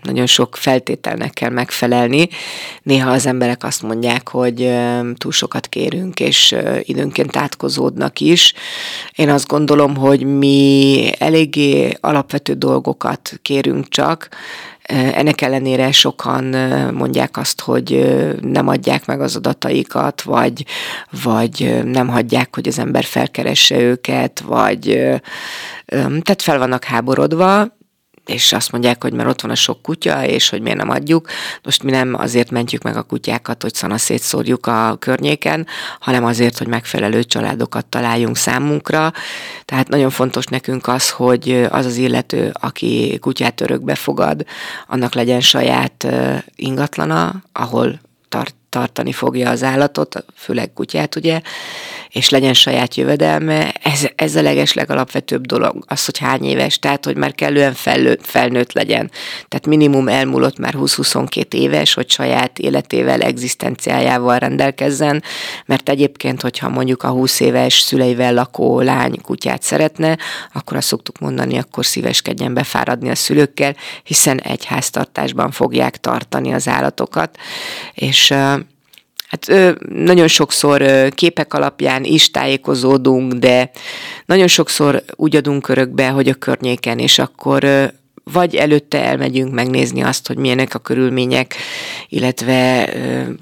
nagyon 0.03 0.27
sok 0.27 0.57
feltételnek 0.57 1.33
kell 1.33 1.51
megfelelni. 1.51 2.29
Néha 2.83 3.11
az 3.11 3.27
emberek 3.27 3.65
azt 3.65 3.83
mondják, 3.83 4.29
hogy 4.29 4.73
túl 5.17 5.33
sokat 5.33 5.67
kérünk, 5.67 6.21
és 6.21 6.57
időnként 6.81 7.37
átkozódnak 7.37 8.21
is. 8.21 8.55
Én 9.15 9.31
azt 9.31 9.47
gondolom, 9.47 9.97
hogy 9.97 10.23
mi 10.23 11.11
eléggé 11.19 11.97
alapvető 12.01 12.53
dolgokat 12.53 13.39
kérünk 13.43 13.89
csak, 13.89 14.29
ennek 14.89 15.41
ellenére 15.41 15.93
sokan 15.93 16.45
mondják 16.95 17.37
azt, 17.37 17.61
hogy 17.61 18.15
nem 18.41 18.69
adják 18.69 19.07
meg 19.07 19.21
az 19.21 19.37
adataikat, 19.37 20.23
vagy, 20.23 20.65
vagy 21.25 21.81
nem 21.85 22.09
hagyják, 22.09 22.55
hogy 22.55 22.69
az 22.69 22.79
ember 22.79 23.05
felkeresse 23.05 23.79
őket, 23.79 24.41
vagy 24.41 24.83
tehát 25.87 26.43
fel 26.43 26.59
vannak 26.59 26.85
háborodva, 26.85 27.77
és 28.27 28.53
azt 28.53 28.73
mondják, 28.73 29.03
hogy 29.03 29.13
mert 29.13 29.29
ott 29.29 29.41
van 29.41 29.51
a 29.51 29.55
sok 29.55 29.83
kutya, 29.83 30.27
és 30.27 30.49
hogy 30.49 30.61
miért 30.61 30.79
nem 30.79 30.91
adjuk. 30.91 31.29
Most 31.63 31.83
mi 31.83 31.91
nem 31.91 32.15
azért 32.15 32.51
mentjük 32.51 32.83
meg 32.83 32.97
a 32.97 33.03
kutyákat, 33.03 33.63
hogy 33.63 33.75
szana 33.75 33.99
szétszórjuk 33.99 34.67
a 34.67 34.97
környéken, 34.99 35.67
hanem 36.01 36.25
azért, 36.25 36.59
hogy 36.59 36.67
megfelelő 36.67 37.25
családokat 37.25 37.87
találjunk 37.87 38.37
számunkra. 38.37 39.13
Tehát 39.65 39.89
nagyon 39.89 40.11
fontos 40.11 40.45
nekünk 40.45 40.87
az, 40.87 41.11
hogy 41.11 41.67
az 41.71 41.87
az 41.87 41.97
illető, 41.97 42.53
aki 42.61 43.19
kutyát 43.21 43.61
örökbe 43.61 43.95
fogad, 43.95 44.45
annak 44.87 45.15
legyen 45.15 45.41
saját 45.41 46.07
ingatlana, 46.57 47.43
ahol 47.53 48.01
tart, 48.29 48.55
tartani 48.75 49.13
fogja 49.13 49.51
az 49.51 49.63
állatot, 49.63 50.25
főleg 50.37 50.73
kutyát, 50.73 51.17
ugye, 51.17 51.41
és 52.09 52.29
legyen 52.29 52.55
saját 52.55 52.95
jövedelme, 52.95 53.73
ez, 53.83 54.07
ez 54.17 54.35
a 54.37 54.43
leges 54.43 54.73
legalapvetőbb 54.73 55.47
dolog, 55.47 55.85
az, 55.87 56.05
hogy 56.05 56.19
hány 56.19 56.45
éves, 56.45 56.79
tehát, 56.79 57.05
hogy 57.05 57.17
már 57.17 57.35
kellően 57.35 57.75
felnőtt, 57.75 58.27
felnőtt 58.27 58.73
legyen. 58.73 59.11
Tehát 59.49 59.67
minimum 59.67 60.09
elmúlott 60.09 60.59
már 60.59 60.75
20-22 60.77 61.53
éves, 61.55 61.95
hogy 61.95 62.11
saját 62.11 62.59
életével, 62.59 63.21
egzisztenciájával 63.21 64.39
rendelkezzen, 64.39 65.23
mert 65.67 65.89
egyébként, 65.89 66.41
hogyha 66.41 66.69
mondjuk 66.69 67.03
a 67.03 67.09
20 67.09 67.41
éves 67.41 67.81
szüleivel 67.81 68.35
lakó 68.35 68.81
lány 68.81 69.21
kutyát 69.23 69.63
szeretne, 69.63 70.19
akkor 70.53 70.77
azt 70.77 70.87
szoktuk 70.87 71.19
mondani, 71.19 71.59
akkor 71.59 71.87
szíveskedjen 71.87 72.55
befáradni 72.55 73.11
a 73.11 73.15
szülőkkel, 73.15 73.77
hiszen 74.03 74.41
egy 74.41 74.65
háztartásban 74.65 75.51
fogják 75.51 75.97
tartani 75.97 76.53
az 76.53 76.69
állatokat, 76.69 77.39
és 77.95 78.35
Hát 79.29 79.75
nagyon 79.89 80.29
sokszor 80.29 81.09
képek 81.09 81.55
alapján 81.55 82.05
is 82.05 82.31
tájékozódunk, 82.31 83.33
de 83.33 83.71
nagyon 84.27 84.47
sokszor 84.47 85.03
úgy 85.17 85.37
adunk 85.37 85.69
örökbe, 85.69 86.09
hogy 86.09 86.29
a 86.29 86.35
környéken, 86.35 86.99
és 86.99 87.19
akkor 87.19 87.93
vagy 88.33 88.55
előtte 88.55 89.05
elmegyünk 89.05 89.53
megnézni 89.53 90.03
azt, 90.03 90.27
hogy 90.27 90.37
milyenek 90.37 90.75
a 90.75 90.79
körülmények, 90.79 91.55
illetve 92.09 92.89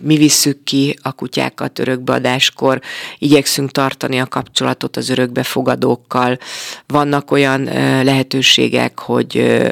mi 0.01 0.17
visszük 0.17 0.65
ki 0.65 0.99
a 1.03 1.13
kutyákat 1.13 1.79
örökbeadáskor, 1.79 2.81
igyekszünk 3.19 3.71
tartani 3.71 4.21
a 4.21 4.27
kapcsolatot 4.27 4.97
az 4.97 5.09
örökbefogadókkal. 5.09 6.39
Vannak 6.87 7.31
olyan 7.31 7.63
lehetőségek, 8.05 8.99
hogy 8.99 9.63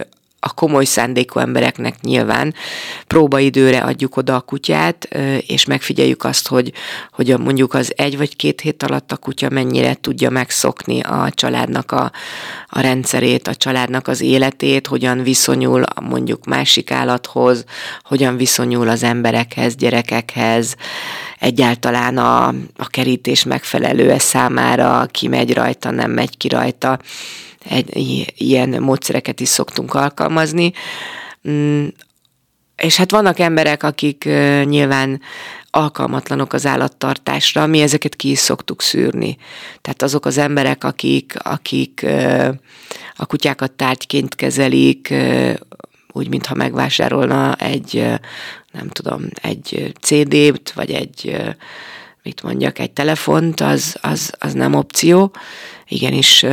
a 0.40 0.54
komoly 0.54 0.84
szándékú 0.84 1.38
embereknek 1.38 2.00
nyilván 2.00 2.54
próbaidőre 3.06 3.78
adjuk 3.78 4.16
oda 4.16 4.34
a 4.34 4.40
kutyát, 4.40 5.08
és 5.46 5.64
megfigyeljük 5.64 6.24
azt, 6.24 6.48
hogy, 6.48 6.72
hogy 7.12 7.38
mondjuk 7.38 7.74
az 7.74 7.92
egy 7.96 8.16
vagy 8.16 8.36
két 8.36 8.60
hét 8.60 8.82
alatt 8.82 9.12
a 9.12 9.16
kutya 9.16 9.48
mennyire 9.50 9.94
tudja 9.94 10.30
megszokni 10.30 11.00
a 11.00 11.30
családnak 11.34 11.92
a, 11.92 12.12
a 12.68 12.80
rendszerét, 12.80 13.48
a 13.48 13.54
családnak 13.54 14.08
az 14.08 14.20
életét, 14.20 14.86
hogyan 14.86 15.22
viszonyul 15.22 15.82
mondjuk 16.00 16.44
másik 16.44 16.90
állathoz, 16.90 17.64
hogyan 18.02 18.36
viszonyul 18.36 18.88
az 18.88 19.02
emberekhez, 19.02 19.76
gyerekekhez, 19.76 20.76
egyáltalán 21.38 22.18
a, 22.18 22.46
a 22.76 22.86
kerítés 22.86 23.44
megfelelő 23.44 24.18
számára, 24.18 25.06
ki 25.10 25.28
megy 25.28 25.54
rajta, 25.54 25.90
nem 25.90 26.10
megy 26.10 26.36
ki 26.36 26.48
rajta 26.48 26.98
egy, 27.64 28.32
ilyen 28.36 28.68
módszereket 28.68 29.40
is 29.40 29.48
szoktunk 29.48 29.94
alkalmazni. 29.94 30.72
Mm, 31.48 31.86
és 32.76 32.96
hát 32.96 33.10
vannak 33.10 33.38
emberek, 33.38 33.82
akik 33.82 34.24
nyilván 34.64 35.20
alkalmatlanok 35.70 36.52
az 36.52 36.66
állattartásra, 36.66 37.66
mi 37.66 37.80
ezeket 37.80 38.16
ki 38.16 38.30
is 38.30 38.38
szoktuk 38.38 38.82
szűrni. 38.82 39.36
Tehát 39.80 40.02
azok 40.02 40.26
az 40.26 40.38
emberek, 40.38 40.84
akik, 40.84 41.34
akik 41.38 42.06
a 43.16 43.26
kutyákat 43.26 43.72
tárgyként 43.72 44.34
kezelik, 44.34 45.14
úgy, 46.12 46.28
mintha 46.28 46.54
megvásárolna 46.54 47.54
egy, 47.54 47.94
nem 48.72 48.88
tudom, 48.88 49.28
egy 49.42 49.92
CD-t, 50.00 50.72
vagy 50.72 50.90
egy, 50.90 51.36
mit 52.22 52.42
mondjak, 52.42 52.78
egy 52.78 52.90
telefont, 52.90 53.60
az, 53.60 53.96
az, 54.00 54.32
az 54.38 54.52
nem 54.52 54.74
opció. 54.74 55.32
Igenis 55.88 56.44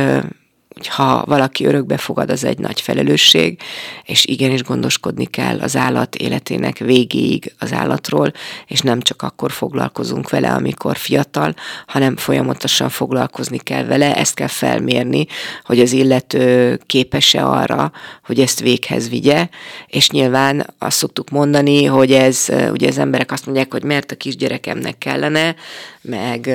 ha 0.86 1.24
valaki 1.26 1.64
örökbe 1.64 1.96
fogad, 1.96 2.30
az 2.30 2.44
egy 2.44 2.58
nagy 2.58 2.80
felelősség, 2.80 3.60
és 4.04 4.24
igenis 4.24 4.62
gondoskodni 4.62 5.24
kell 5.24 5.60
az 5.60 5.76
állat 5.76 6.14
életének 6.14 6.78
végéig 6.78 7.52
az 7.58 7.72
állatról, 7.72 8.32
és 8.66 8.80
nem 8.80 9.00
csak 9.00 9.22
akkor 9.22 9.50
foglalkozunk 9.50 10.30
vele, 10.30 10.50
amikor 10.50 10.96
fiatal, 10.96 11.54
hanem 11.86 12.16
folyamatosan 12.16 12.88
foglalkozni 12.88 13.58
kell 13.58 13.84
vele, 13.84 14.16
ezt 14.16 14.34
kell 14.34 14.46
felmérni, 14.46 15.26
hogy 15.64 15.80
az 15.80 15.92
illető 15.92 16.78
képes-e 16.86 17.46
arra, 17.46 17.92
hogy 18.24 18.40
ezt 18.40 18.60
véghez 18.60 19.08
vigye, 19.08 19.48
és 19.86 20.10
nyilván 20.10 20.74
azt 20.78 20.96
szoktuk 20.96 21.30
mondani, 21.30 21.84
hogy 21.84 22.12
ez, 22.12 22.46
ugye 22.70 22.88
az 22.88 22.98
emberek 22.98 23.32
azt 23.32 23.46
mondják, 23.46 23.72
hogy 23.72 23.84
mert 23.84 24.12
a 24.12 24.16
kisgyerekemnek 24.16 24.98
kellene, 24.98 25.54
meg 26.00 26.50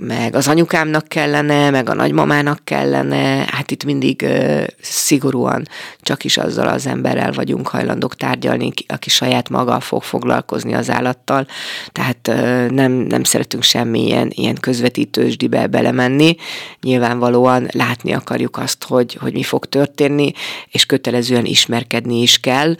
meg 0.00 0.34
az 0.34 0.48
anyukámnak 0.48 1.08
kellene, 1.08 1.70
meg 1.70 1.88
a 1.88 1.94
nagymamának 1.94 2.60
kellene, 2.64 3.46
hát 3.50 3.70
itt 3.70 3.84
mindig 3.84 4.22
uh, 4.22 4.64
szigorúan 4.80 5.68
csak 6.00 6.24
is 6.24 6.36
azzal 6.36 6.68
az 6.68 6.86
emberrel 6.86 7.32
vagyunk 7.32 7.68
hajlandók 7.68 8.16
tárgyalni, 8.16 8.72
aki 8.86 9.10
saját 9.10 9.48
maga 9.48 9.80
fog 9.80 10.02
foglalkozni 10.02 10.74
az 10.74 10.90
állattal, 10.90 11.46
tehát 11.92 12.28
uh, 12.28 12.70
nem, 12.70 12.92
nem 12.92 13.22
szeretünk 13.22 13.62
semmilyen 13.62 14.30
ilyen 14.34 14.56
közvetítősdibe 14.60 15.66
belemenni, 15.66 16.36
nyilvánvalóan 16.82 17.68
látni 17.70 18.12
akarjuk 18.12 18.56
azt, 18.56 18.84
hogy, 18.84 19.14
hogy 19.20 19.32
mi 19.32 19.42
fog 19.42 19.66
történni, 19.66 20.32
és 20.70 20.86
kötelezően 20.86 21.44
ismerkedni 21.44 22.22
is 22.22 22.38
kell, 22.38 22.74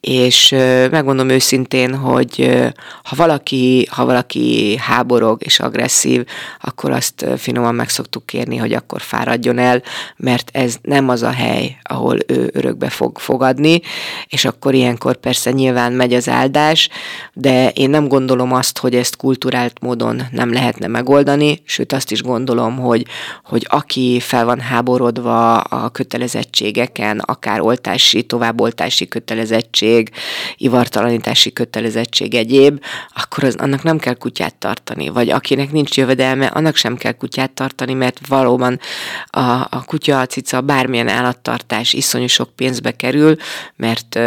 és 0.00 0.52
uh, 0.52 0.90
megmondom 0.90 1.28
őszintén, 1.28 1.94
hogy 1.94 2.34
uh, 2.38 2.68
ha 3.02 3.16
valaki, 3.16 3.88
ha 3.90 4.04
valaki 4.04 4.76
háborog 4.76 5.42
és 5.44 5.60
agresszív, 5.60 6.24
akkor 6.66 6.90
azt 6.90 7.26
finoman 7.36 7.74
meg 7.74 7.88
szoktuk 7.88 8.26
kérni, 8.26 8.56
hogy 8.56 8.72
akkor 8.72 9.00
fáradjon 9.00 9.58
el, 9.58 9.82
mert 10.16 10.50
ez 10.52 10.76
nem 10.82 11.08
az 11.08 11.22
a 11.22 11.30
hely, 11.30 11.76
ahol 11.82 12.18
ő 12.26 12.50
örökbe 12.52 12.88
fog 12.88 13.18
fogadni, 13.18 13.80
és 14.28 14.44
akkor 14.44 14.74
ilyenkor 14.74 15.16
persze 15.16 15.50
nyilván 15.50 15.92
megy 15.92 16.14
az 16.14 16.28
áldás, 16.28 16.88
de 17.32 17.70
én 17.70 17.90
nem 17.90 18.08
gondolom 18.08 18.52
azt, 18.52 18.78
hogy 18.78 18.94
ezt 18.94 19.16
kulturált 19.16 19.80
módon 19.80 20.22
nem 20.30 20.52
lehetne 20.52 20.86
megoldani, 20.86 21.62
sőt 21.64 21.92
azt 21.92 22.10
is 22.10 22.22
gondolom, 22.22 22.76
hogy, 22.76 23.06
hogy 23.44 23.66
aki 23.68 24.20
fel 24.20 24.44
van 24.44 24.60
háborodva 24.60 25.60
a 25.60 25.88
kötelezettségeken, 25.88 27.18
akár 27.18 27.60
oltási, 27.60 28.22
továbboltási 28.22 29.08
kötelezettség, 29.08 30.10
ivartalanítási 30.56 31.52
kötelezettség 31.52 32.34
egyéb, 32.34 32.80
akkor 33.14 33.44
az, 33.44 33.54
annak 33.54 33.82
nem 33.82 33.98
kell 33.98 34.14
kutyát 34.14 34.54
tartani, 34.54 35.08
vagy 35.08 35.30
akinek 35.30 35.72
nincs 35.72 35.96
jövedelme, 35.96 36.45
annak 36.46 36.76
sem 36.76 36.96
kell 36.96 37.12
kutyát 37.12 37.50
tartani, 37.50 37.94
mert 37.94 38.26
valóban 38.26 38.80
a, 39.26 39.40
a 39.50 39.84
kutya, 39.86 40.20
a 40.20 40.26
cica, 40.26 40.60
bármilyen 40.60 41.08
állattartás 41.08 41.92
iszonyú 41.92 42.26
sok 42.26 42.48
pénzbe 42.56 42.90
kerül, 42.90 43.36
mert 43.76 44.18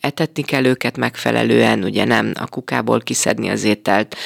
etetni 0.00 0.42
kell 0.42 0.64
őket 0.64 0.96
megfelelően, 0.96 1.84
ugye 1.84 2.04
nem 2.04 2.32
a 2.40 2.46
kukából 2.46 3.00
kiszedni 3.00 3.48
az 3.48 3.64
ételt, 3.64 4.16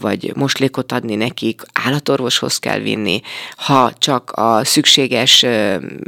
vagy 0.00 0.32
moslékot 0.34 0.92
adni 0.92 1.14
nekik, 1.14 1.62
állatorvoshoz 1.84 2.58
kell 2.58 2.78
vinni, 2.78 3.20
ha 3.56 3.92
csak 3.98 4.30
a 4.30 4.64
szükséges 4.64 5.46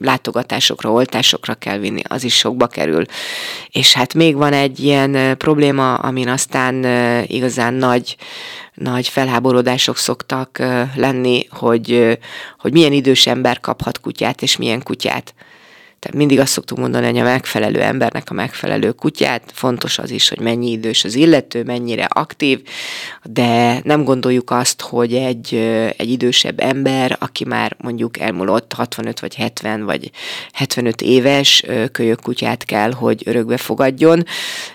látogatásokra, 0.03 0.91
oltásokra 0.91 1.55
kell 1.55 1.79
vinni, 1.79 2.03
az 2.09 2.25
is 2.25 2.37
sokba 2.37 2.67
kerül. 2.67 3.05
És 3.71 3.93
hát 3.93 4.15
még 4.15 4.37
van 4.37 4.53
egy 4.53 4.81
ilyen 4.81 5.37
probléma, 5.39 5.95
amin 5.95 6.29
aztán 6.29 6.85
igazán 7.27 7.75
nagy 7.75 8.17
nagy 8.75 9.09
felháborodások 9.09 9.97
szoktak 9.97 10.59
lenni, 10.95 11.47
hogy, 11.51 12.19
hogy 12.59 12.73
milyen 12.73 12.93
idős 12.93 13.27
ember 13.27 13.61
kaphat 13.61 14.01
kutyát, 14.01 14.43
és 14.43 14.57
milyen 14.57 14.83
kutyát. 14.83 15.35
Tehát 16.05 16.19
mindig 16.19 16.41
azt 16.41 16.53
szoktuk 16.53 16.79
mondani, 16.79 17.07
hogy 17.07 17.19
a 17.19 17.23
megfelelő 17.23 17.81
embernek 17.81 18.31
a 18.31 18.35
megfelelő 18.35 18.93
kutyát, 18.93 19.43
fontos 19.55 19.99
az 19.99 20.11
is, 20.11 20.29
hogy 20.29 20.41
mennyi 20.41 20.71
idős 20.71 21.05
az 21.05 21.15
illető, 21.15 21.63
mennyire 21.63 22.05
aktív, 22.05 22.63
de 23.23 23.81
nem 23.85 24.05
gondoljuk 24.05 24.51
azt, 24.51 24.81
hogy 24.81 25.15
egy, 25.15 25.55
egy 25.97 26.11
idősebb 26.11 26.61
ember, 26.61 27.17
aki 27.21 27.45
már 27.45 27.77
mondjuk 27.79 28.19
elmúlott 28.19 28.73
65 28.73 29.21
vagy 29.21 29.35
70 29.35 29.85
vagy 29.85 30.11
75 30.53 31.03
éves 31.03 31.65
kölyök 31.93 32.21
kutyát 32.21 32.65
kell, 32.65 32.93
hogy 32.93 33.23
örökbe 33.25 33.57
fogadjon. 33.57 34.25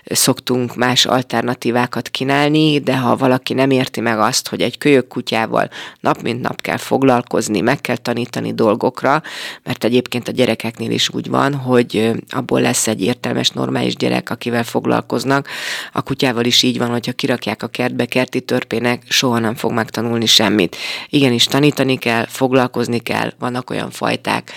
Szoktunk 0.05 0.75
más 0.75 1.05
alternatívákat 1.05 2.09
kínálni, 2.09 2.79
de 2.79 2.97
ha 2.97 3.15
valaki 3.15 3.53
nem 3.53 3.69
érti 3.69 4.01
meg 4.01 4.19
azt, 4.19 4.47
hogy 4.47 4.61
egy 4.61 4.77
kölyök 4.77 5.07
kutyával 5.07 5.69
nap 5.99 6.21
mint 6.21 6.41
nap 6.41 6.61
kell 6.61 6.77
foglalkozni, 6.77 7.61
meg 7.61 7.81
kell 7.81 7.97
tanítani 7.97 8.53
dolgokra, 8.53 9.21
mert 9.63 9.83
egyébként 9.83 10.27
a 10.27 10.31
gyerekeknél 10.31 10.91
is 10.91 11.09
úgy 11.09 11.18
van, 11.27 11.55
hogy 11.55 12.11
abból 12.29 12.61
lesz 12.61 12.87
egy 12.87 13.01
értelmes, 13.01 13.49
normális 13.49 13.95
gyerek, 13.95 14.29
akivel 14.29 14.63
foglalkoznak. 14.63 15.47
A 15.93 16.01
kutyával 16.01 16.45
is 16.45 16.63
így 16.63 16.77
van, 16.77 16.89
hogyha 16.89 17.11
kirakják 17.11 17.63
a 17.63 17.67
kertbe 17.67 18.05
kerti 18.05 18.41
törpének, 18.41 19.03
soha 19.09 19.39
nem 19.39 19.55
fog 19.55 19.71
megtanulni 19.71 20.25
semmit. 20.25 20.75
Igenis, 21.09 21.43
tanítani 21.43 21.97
kell, 21.97 22.25
foglalkozni 22.25 22.99
kell, 22.99 23.33
vannak 23.39 23.69
olyan 23.69 23.91
fajták, 23.91 24.51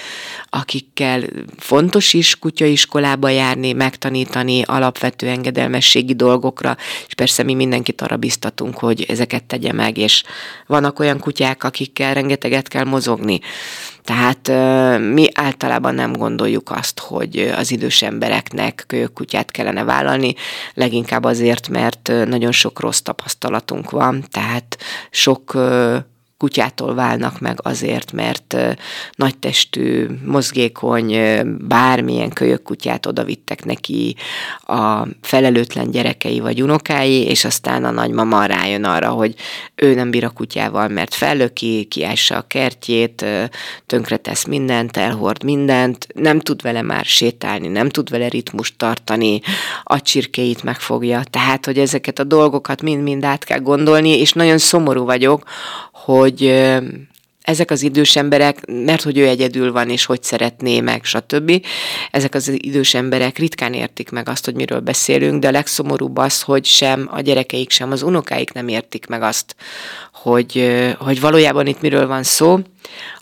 akikkel 0.50 1.22
fontos 1.58 2.12
is 2.12 2.38
kutyaiskolába 2.38 3.28
járni, 3.28 3.72
megtanítani 3.72 4.62
alapvető 4.62 5.28
engedelmességi 5.28 6.14
dolgokra, 6.14 6.76
és 7.06 7.14
persze 7.14 7.42
mi 7.42 7.54
mindenkit 7.54 8.00
arra 8.00 8.16
biztatunk, 8.16 8.78
hogy 8.78 9.04
ezeket 9.08 9.44
tegye 9.44 9.72
meg, 9.72 9.98
és 9.98 10.22
vannak 10.66 10.98
olyan 10.98 11.18
kutyák, 11.18 11.64
akikkel 11.64 12.14
rengeteget 12.14 12.68
kell 12.68 12.84
mozogni. 12.84 13.40
Tehát 14.04 14.48
mi 15.12 15.26
általában 15.34 15.94
nem 15.94 16.12
gondoljuk 16.12 16.70
azt, 16.70 16.98
hogy 16.98 17.52
az 17.56 17.70
idős 17.70 18.02
embereknek 18.02 18.84
kölyökkutyát 18.86 19.50
kellene 19.50 19.84
vállalni, 19.84 20.34
leginkább 20.74 21.24
azért, 21.24 21.68
mert 21.68 22.12
nagyon 22.26 22.52
sok 22.52 22.80
rossz 22.80 23.00
tapasztalatunk 23.00 23.90
van, 23.90 24.24
tehát 24.30 24.78
sok 25.10 25.58
kutyától 26.42 26.94
válnak 26.94 27.40
meg 27.40 27.58
azért, 27.62 28.12
mert 28.12 28.56
nagytestű, 29.14 30.06
mozgékony, 30.24 31.16
bármilyen 31.68 32.30
kölyök 32.30 32.62
kutyát 32.62 33.06
odavittek 33.06 33.64
neki 33.64 34.16
a 34.66 35.06
felelőtlen 35.20 35.90
gyerekei 35.90 36.40
vagy 36.40 36.62
unokái, 36.62 37.26
és 37.26 37.44
aztán 37.44 37.84
a 37.84 37.90
nagymama 37.90 38.44
rájön 38.44 38.84
arra, 38.84 39.08
hogy 39.08 39.34
ő 39.74 39.94
nem 39.94 40.10
bír 40.10 40.24
a 40.24 40.30
kutyával, 40.30 40.88
mert 40.88 41.14
fellöki, 41.14 41.84
kiássa 41.84 42.36
a 42.36 42.46
kertjét, 42.46 43.24
tönkretesz 43.86 44.44
mindent, 44.44 44.96
elhord 44.96 45.44
mindent, 45.44 46.06
nem 46.14 46.40
tud 46.40 46.62
vele 46.62 46.82
már 46.82 47.04
sétálni, 47.04 47.68
nem 47.68 47.88
tud 47.88 48.10
vele 48.10 48.28
ritmust 48.28 48.74
tartani, 48.76 49.40
a 49.82 50.00
csirkéit 50.00 50.62
megfogja. 50.62 51.22
Tehát, 51.30 51.64
hogy 51.64 51.78
ezeket 51.78 52.18
a 52.18 52.24
dolgokat 52.24 52.82
mind-mind 52.82 53.24
át 53.24 53.44
kell 53.44 53.60
gondolni, 53.60 54.18
és 54.18 54.32
nagyon 54.32 54.58
szomorú 54.58 55.04
vagyok, 55.04 55.44
hogy 56.04 56.70
ezek 57.42 57.70
az 57.70 57.82
idős 57.82 58.16
emberek, 58.16 58.66
mert 58.66 59.02
hogy 59.02 59.18
ő 59.18 59.26
egyedül 59.26 59.72
van, 59.72 59.90
és 59.90 60.04
hogy 60.04 60.22
szeretné 60.22 60.80
meg, 60.80 61.04
stb. 61.04 61.66
Ezek 62.10 62.34
az 62.34 62.48
idős 62.56 62.94
emberek 62.94 63.38
ritkán 63.38 63.74
értik 63.74 64.10
meg 64.10 64.28
azt, 64.28 64.44
hogy 64.44 64.54
miről 64.54 64.80
beszélünk, 64.80 65.40
de 65.40 65.48
a 65.48 65.50
legszomorúbb 65.50 66.16
az, 66.16 66.42
hogy 66.42 66.64
sem 66.64 67.08
a 67.10 67.20
gyerekeik, 67.20 67.70
sem 67.70 67.92
az 67.92 68.02
unokáik 68.02 68.52
nem 68.52 68.68
értik 68.68 69.06
meg 69.06 69.22
azt, 69.22 69.56
hogy, 70.12 70.72
hogy 70.98 71.20
valójában 71.20 71.66
itt 71.66 71.80
miről 71.80 72.06
van 72.06 72.22
szó. 72.22 72.58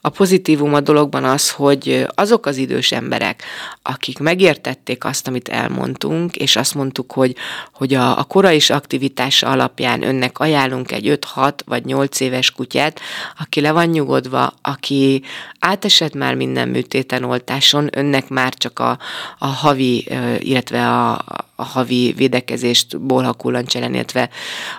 A 0.01 0.09
pozitívum 0.09 0.75
a 0.75 0.81
dologban 0.81 1.25
az, 1.25 1.51
hogy 1.51 2.07
azok 2.15 2.47
az 2.47 2.57
idős 2.57 2.93
emberek, 2.93 3.43
akik 3.83 4.19
megértették 4.19 5.05
azt, 5.05 5.27
amit 5.27 5.49
elmondtunk, 5.49 6.37
és 6.37 6.57
azt 6.57 6.75
mondtuk, 6.75 7.13
hogy, 7.13 7.37
hogy 7.73 7.95
a, 7.95 8.19
a 8.19 8.25
kora 8.25 8.53
és 8.53 8.71
aktivitása 8.71 9.49
alapján 9.49 10.03
önnek 10.03 10.39
ajánlunk 10.39 10.93
egy 10.93 11.19
5-6 11.35 11.53
vagy 11.65 11.85
8 11.85 12.21
éves 12.21 12.51
kutyát, 12.51 13.01
aki 13.39 13.61
le 13.61 13.73
van 13.73 13.87
nyugodva, 13.87 14.53
aki 14.63 15.23
átesett 15.59 16.15
már 16.15 16.35
minden 16.35 16.69
műtéten 16.69 17.25
oltáson, 17.25 17.89
önnek 17.93 18.29
már 18.29 18.55
csak 18.55 18.79
a, 18.79 18.99
a 19.39 19.47
havi, 19.47 20.09
illetve 20.39 20.89
a, 20.89 21.25
a 21.61 21.65
havi 21.65 22.13
védekezést 22.17 23.01
bolhakullancsen, 23.01 23.95
illetve 23.95 24.31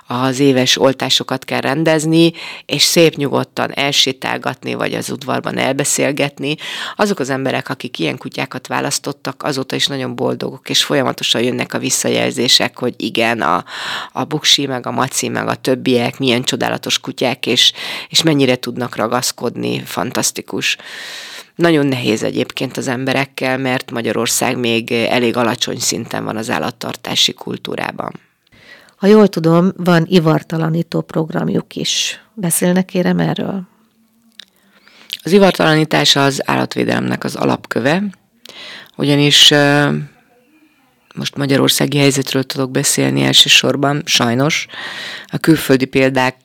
az 0.08 0.40
éves 0.40 0.80
oltásokat 0.80 1.46
kell 1.46 1.60
rendezni, 1.60 2.32
és 2.66 2.82
szép 2.82 3.16
nyugodtan 3.16 3.72
elsétálgatni, 3.72 4.71
vagy 4.74 4.94
az 4.94 5.10
udvarban 5.10 5.58
elbeszélgetni. 5.58 6.56
Azok 6.96 7.20
az 7.20 7.30
emberek, 7.30 7.70
akik 7.70 8.00
ilyen 8.00 8.18
kutyákat 8.18 8.68
választottak, 8.68 9.44
azóta 9.44 9.76
is 9.76 9.88
nagyon 9.88 10.16
boldogok, 10.16 10.70
és 10.70 10.84
folyamatosan 10.84 11.42
jönnek 11.42 11.74
a 11.74 11.80
visszajelzések, 11.80 12.78
hogy 12.78 12.94
igen, 12.98 13.42
a, 13.42 13.64
a 14.12 14.24
buksi, 14.24 14.66
meg 14.66 14.88
a 14.88 14.92
maci, 14.92 15.28
meg 15.28 15.48
a 15.48 15.56
többiek 15.56 16.20
milyen 16.20 16.44
csodálatos 16.44 17.00
kutyák, 17.00 17.46
és, 17.46 17.74
és 18.10 18.24
mennyire 18.24 18.56
tudnak 18.56 18.96
ragaszkodni, 18.96 19.82
fantasztikus. 19.86 20.78
Nagyon 21.56 21.86
nehéz 21.86 22.24
egyébként 22.24 22.78
az 22.78 22.88
emberekkel, 22.88 23.58
mert 23.58 23.92
Magyarország 23.92 24.58
még 24.58 24.92
elég 24.92 25.38
alacsony 25.38 25.80
szinten 25.80 26.24
van 26.24 26.38
az 26.38 26.50
állattartási 26.50 27.34
kultúrában. 27.34 28.20
Ha 28.96 29.08
jól 29.08 29.28
tudom, 29.28 29.72
van 29.78 30.06
ivartalanító 30.08 31.02
programjuk 31.02 31.76
is. 31.76 32.22
Beszélnek 32.34 32.86
kérem 32.86 33.20
erről? 33.20 33.71
Az 35.24 35.32
ivartalanítás 35.32 36.16
az 36.16 36.42
állatvédelemnek 36.46 37.24
az 37.24 37.36
alapköve, 37.36 38.04
ugyanis 38.96 39.54
most 41.16 41.36
magyarországi 41.36 41.98
helyzetről 41.98 42.44
tudok 42.44 42.72
beszélni 42.72 43.22
elsősorban, 43.22 44.02
sajnos. 44.06 44.68
A 45.26 45.38
külföldi 45.38 45.86
példák 45.86 46.36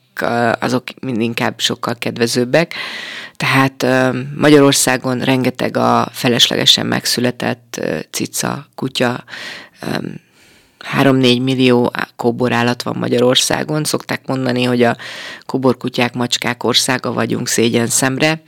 azok 0.59 0.83
mind 0.99 1.21
inkább 1.21 1.59
sokkal 1.59 1.95
kedvezőbbek. 1.99 2.73
Tehát 3.35 3.85
Magyarországon 4.35 5.19
rengeteg 5.19 5.77
a 5.77 6.09
feleslegesen 6.11 6.85
megszületett 6.85 7.81
cica, 8.11 8.67
kutya, 8.75 9.23
3-4 11.01 11.43
millió 11.43 11.93
kóborállat 12.15 12.83
van 12.83 12.95
Magyarországon. 12.99 13.83
Szokták 13.83 14.27
mondani, 14.27 14.63
hogy 14.63 14.83
a 14.83 14.97
kóborkutyák, 15.45 16.13
macskák 16.13 16.63
országa 16.63 17.13
vagyunk 17.13 17.47
szégyen 17.47 17.87
szemre, 17.87 18.41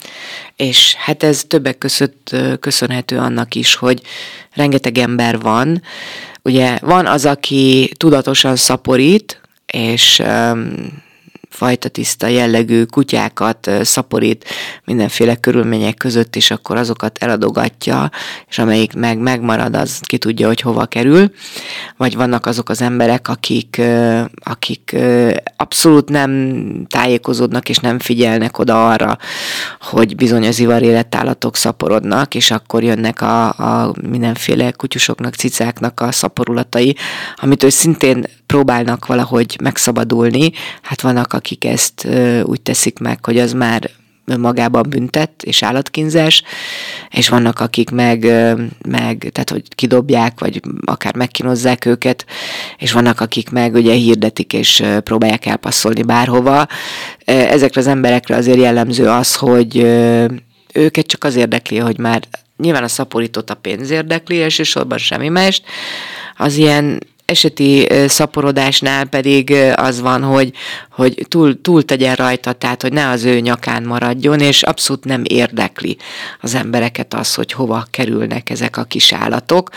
és 0.56 0.93
hát 0.93 1.23
ez 1.23 1.43
többek 1.47 1.78
között 1.78 2.36
köszönhető 2.60 3.17
annak 3.17 3.56
is, 3.56 3.75
hogy 3.75 4.02
rengeteg 4.54 4.97
ember 4.97 5.39
van. 5.39 5.82
Ugye 6.43 6.78
van 6.82 7.06
az, 7.06 7.25
aki 7.25 7.91
tudatosan 7.97 8.56
szaporít, 8.56 9.41
és 9.65 10.21
fajta 11.50 11.90
tiszta 11.90 12.28
jellegű 12.28 12.84
kutyákat 12.84 13.70
szaporít 13.82 14.46
mindenféle 14.86 15.36
körülmények 15.36 15.98
között, 15.98 16.36
és 16.36 16.52
akkor 16.52 16.78
azokat 16.78 17.18
eladogatja, 17.18 18.12
és 18.48 18.60
amelyik 18.60 18.94
meg 18.94 19.18
megmarad, 19.18 19.76
az 19.76 20.00
ki 20.02 20.18
tudja, 20.18 20.48
hogy 20.48 20.62
hova 20.62 20.86
kerül. 20.86 21.32
Vagy 21.98 22.16
vannak 22.16 22.46
azok 22.46 22.70
az 22.70 22.82
emberek, 22.82 23.28
akik, 23.28 23.82
akik 24.44 24.96
abszolút 25.58 26.10
nem 26.10 26.64
tájékozódnak, 26.88 27.70
és 27.70 27.78
nem 27.78 28.00
figyelnek 28.00 28.58
oda 28.58 28.90
arra, 28.90 29.18
hogy 29.80 30.16
bizony 30.16 30.48
az 30.48 30.60
ivar 30.60 30.82
életállatok 30.82 31.56
szaporodnak, 31.56 32.36
és 32.36 32.52
akkor 32.52 32.84
jönnek 32.84 33.22
a, 33.22 33.48
a 33.48 33.94
mindenféle 34.10 34.72
kutyusoknak, 34.72 35.34
cicáknak 35.34 36.00
a 36.00 36.12
szaporulatai, 36.12 36.96
amitől 37.36 37.70
szintén 37.70 38.26
próbálnak 38.50 39.06
valahogy 39.06 39.58
megszabadulni. 39.62 40.52
Hát 40.82 41.02
vannak, 41.02 41.34
akik 41.34 41.66
ezt 41.66 42.08
úgy 42.44 42.62
teszik 42.62 43.00
meg, 43.00 43.26
hogy 43.26 43.38
az 43.38 43.54
már 43.54 43.90
önmagában 44.26 44.86
büntet 44.90 45.44
és 45.44 45.64
állatkínzás, 45.64 46.44
és 47.10 47.30
vannak, 47.30 47.60
akik 47.60 47.90
meg, 47.90 48.20
meg, 48.88 49.30
tehát 49.32 49.50
hogy 49.50 49.64
kidobják, 49.76 50.40
vagy 50.40 50.62
akár 50.86 51.16
megkínozzák 51.16 51.86
őket, 51.86 52.26
és 52.78 52.92
vannak, 52.92 53.20
akik 53.20 53.50
meg 53.50 53.74
ugye 53.74 53.94
hirdetik 53.94 54.54
és 54.54 54.84
próbálják 55.04 55.46
elpasszolni 55.46 56.02
bárhova. 56.02 56.68
Ezekre 57.26 57.82
az 57.82 57.88
emberekre 57.88 58.36
azért 58.36 58.60
jellemző 58.60 59.10
az, 59.10 59.36
hogy 59.36 59.78
őket 60.74 61.06
csak 61.06 61.24
az 61.24 61.36
érdekli, 61.36 61.78
hogy 61.78 61.98
már 61.98 62.22
nyilván 62.58 62.84
a 62.84 62.88
szaporított 62.88 63.50
a 63.50 63.56
pénz 63.56 63.90
érdekli, 63.90 64.42
elsősorban 64.42 64.98
semmi 64.98 65.30
mást, 65.30 65.64
az 66.38 66.56
ilyen 66.56 67.00
eseti 67.30 67.88
szaporodásnál 68.08 69.06
pedig 69.06 69.54
az 69.76 70.02
van, 70.02 70.24
hogy, 70.24 70.52
hogy 70.92 71.26
túl, 71.28 71.62
túl 71.62 71.84
tegyen 71.84 72.15
rajta, 72.15 72.54
tehát 72.54 72.82
hogy 72.82 72.94
ne 72.94 73.10
az 73.10 73.24
ő 73.24 73.39
nyakán 73.39 73.84
maradjon, 73.84 74.39
és 74.39 74.63
abszolút 74.63 75.06
nem 75.06 75.22
érdekli 75.26 75.98
az 76.42 76.56
embereket 76.56 77.13
az, 77.13 77.36
hogy 77.36 77.52
hova 77.52 77.86
kerülnek 77.92 78.50
ezek 78.50 78.78
a 78.78 78.84
kis 78.84 79.13
állatok. 79.13 79.70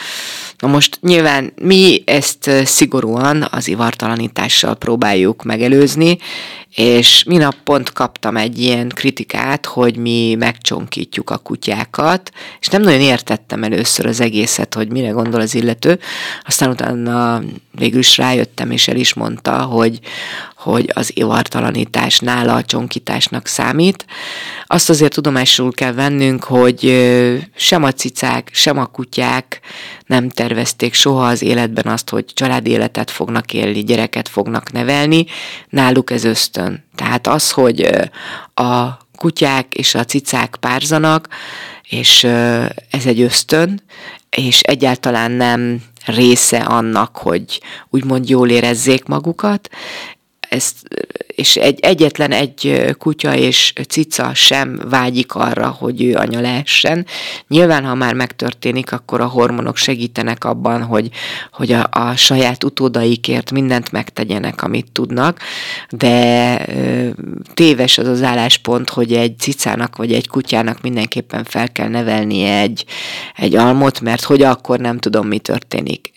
Na 0.62 0.68
most 0.68 0.98
nyilván 1.00 1.52
mi 1.62 2.02
ezt 2.04 2.50
szigorúan 2.64 3.48
az 3.50 3.68
ivartalanítással 3.68 4.74
próbáljuk 4.74 5.42
megelőzni, 5.42 6.18
és 6.74 7.24
minap 7.24 7.54
pont 7.64 7.92
kaptam 7.92 8.36
egy 8.36 8.58
ilyen 8.60 8.88
kritikát, 8.88 9.66
hogy 9.66 9.96
mi 9.96 10.34
megcsonkítjuk 10.34 11.30
a 11.30 11.36
kutyákat, 11.36 12.30
és 12.60 12.66
nem 12.66 12.82
nagyon 12.82 13.00
értettem 13.00 13.62
először 13.62 14.06
az 14.06 14.20
egészet, 14.20 14.74
hogy 14.74 14.92
mire 14.92 15.10
gondol 15.10 15.40
az 15.40 15.54
illető, 15.54 15.98
aztán 16.46 16.70
utána 16.70 17.42
végül 17.70 17.98
is 17.98 18.16
rájöttem, 18.16 18.70
és 18.70 18.88
el 18.88 18.96
is 18.96 19.14
mondta, 19.14 19.62
hogy, 19.62 19.98
hogy 20.62 20.90
az 20.94 21.16
ivartalanítás 21.16 22.18
nála 22.18 22.54
a 22.54 22.64
csonkításnak 22.64 23.46
számít. 23.46 24.04
Azt 24.66 24.90
azért 24.90 25.14
tudomásul 25.14 25.72
kell 25.72 25.92
vennünk, 25.92 26.44
hogy 26.44 26.80
sem 27.54 27.82
a 27.82 27.92
cicák, 27.92 28.50
sem 28.52 28.78
a 28.78 28.86
kutyák 28.86 29.60
nem 30.06 30.28
tervezték 30.28 30.94
soha 30.94 31.26
az 31.26 31.42
életben 31.42 31.86
azt, 31.86 32.08
hogy 32.08 32.24
családi 32.34 32.70
életet 32.70 33.10
fognak 33.10 33.52
élni, 33.52 33.84
gyereket 33.84 34.28
fognak 34.28 34.72
nevelni, 34.72 35.26
náluk 35.68 36.10
ez 36.10 36.24
ösztön. 36.24 36.84
Tehát 36.94 37.26
az, 37.26 37.50
hogy 37.50 37.88
a 38.54 39.00
kutyák 39.16 39.74
és 39.74 39.94
a 39.94 40.04
cicák 40.04 40.56
párzanak, 40.60 41.28
és 41.88 42.24
ez 42.90 43.06
egy 43.06 43.20
ösztön, 43.20 43.82
és 44.30 44.60
egyáltalán 44.60 45.30
nem 45.30 45.82
része 46.04 46.58
annak, 46.58 47.16
hogy 47.16 47.60
úgymond 47.90 48.28
jól 48.28 48.48
érezzék 48.48 49.04
magukat, 49.04 49.68
ezt, 50.52 50.88
és 51.34 51.56
egy, 51.56 51.80
egyetlen 51.80 52.32
egy 52.32 52.84
kutya 52.98 53.36
és 53.36 53.72
cica 53.88 54.34
sem 54.34 54.80
vágyik 54.88 55.34
arra, 55.34 55.68
hogy 55.68 56.02
ő 56.02 56.14
anya 56.14 56.40
lehessen. 56.40 57.06
Nyilván, 57.48 57.84
ha 57.84 57.94
már 57.94 58.14
megtörténik, 58.14 58.92
akkor 58.92 59.20
a 59.20 59.26
hormonok 59.26 59.76
segítenek 59.76 60.44
abban, 60.44 60.82
hogy, 60.82 61.08
hogy 61.52 61.72
a, 61.72 61.88
a 61.90 62.16
saját 62.16 62.64
utódaikért 62.64 63.50
mindent 63.50 63.92
megtegyenek, 63.92 64.62
amit 64.62 64.92
tudnak, 64.92 65.38
de 65.90 66.66
téves 67.54 67.98
az 67.98 68.06
az 68.06 68.22
álláspont, 68.22 68.90
hogy 68.90 69.12
egy 69.12 69.38
cicának 69.38 69.96
vagy 69.96 70.12
egy 70.12 70.28
kutyának 70.28 70.80
mindenképpen 70.80 71.44
fel 71.44 71.72
kell 71.72 71.88
nevelnie 71.88 72.60
egy, 72.60 72.84
egy 73.36 73.54
almot, 73.54 74.00
mert 74.00 74.22
hogy 74.22 74.42
akkor 74.42 74.78
nem 74.78 74.98
tudom, 74.98 75.26
mi 75.26 75.38
történik. 75.38 76.10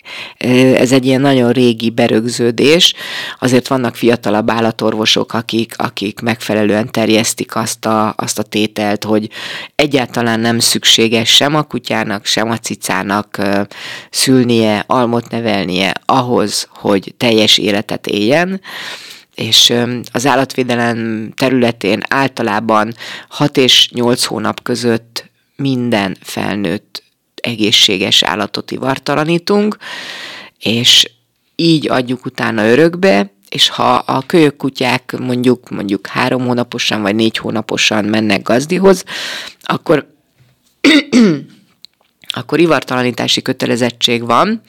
Ez 0.77 0.91
egy 0.91 1.05
ilyen 1.05 1.21
nagyon 1.21 1.51
régi 1.51 1.89
berögződés, 1.89 2.93
azért 3.39 3.67
vannak 3.67 3.95
fiatalabb 3.95 4.49
állatorvosok, 4.49 5.04
akik, 5.13 5.73
akik 5.77 6.19
megfelelően 6.19 6.91
terjesztik 6.91 7.55
azt 7.55 7.85
a, 7.85 8.13
azt 8.17 8.39
a 8.39 8.43
tételt, 8.43 9.03
hogy 9.03 9.29
egyáltalán 9.75 10.39
nem 10.39 10.59
szükséges 10.59 11.29
sem 11.29 11.55
a 11.55 11.61
kutyának, 11.61 12.25
sem 12.25 12.49
a 12.49 12.57
cicának 12.57 13.41
szülnie, 14.09 14.83
almot 14.87 15.29
nevelnie 15.29 15.93
ahhoz, 16.05 16.67
hogy 16.69 17.13
teljes 17.17 17.57
életet 17.57 18.07
éljen, 18.07 18.61
és 19.35 19.73
az 20.11 20.25
állatvédelem 20.25 21.31
területén 21.35 22.01
általában 22.09 22.93
6 23.29 23.57
és 23.57 23.89
8 23.93 24.23
hónap 24.23 24.63
között 24.63 25.29
minden 25.55 26.17
felnőtt 26.21 27.03
egészséges 27.35 28.23
állatot 28.23 28.71
ivartalanítunk, 28.71 29.77
és 30.59 31.09
így 31.55 31.89
adjuk 31.89 32.25
utána 32.25 32.67
örökbe, 32.67 33.34
és 33.55 33.69
ha 33.69 33.93
a 33.95 34.25
kölyök 34.25 34.55
kutyák 34.57 35.15
mondjuk, 35.19 35.69
mondjuk 35.69 36.07
három 36.07 36.45
hónaposan 36.45 37.01
vagy 37.01 37.15
négy 37.15 37.37
hónaposan 37.37 38.05
mennek 38.05 38.41
gazdihoz, 38.41 39.03
akkor 39.61 40.07
akkor 42.37 42.59
ivartalanítási 42.59 43.41
kötelezettség 43.41 44.25
van, 44.25 44.61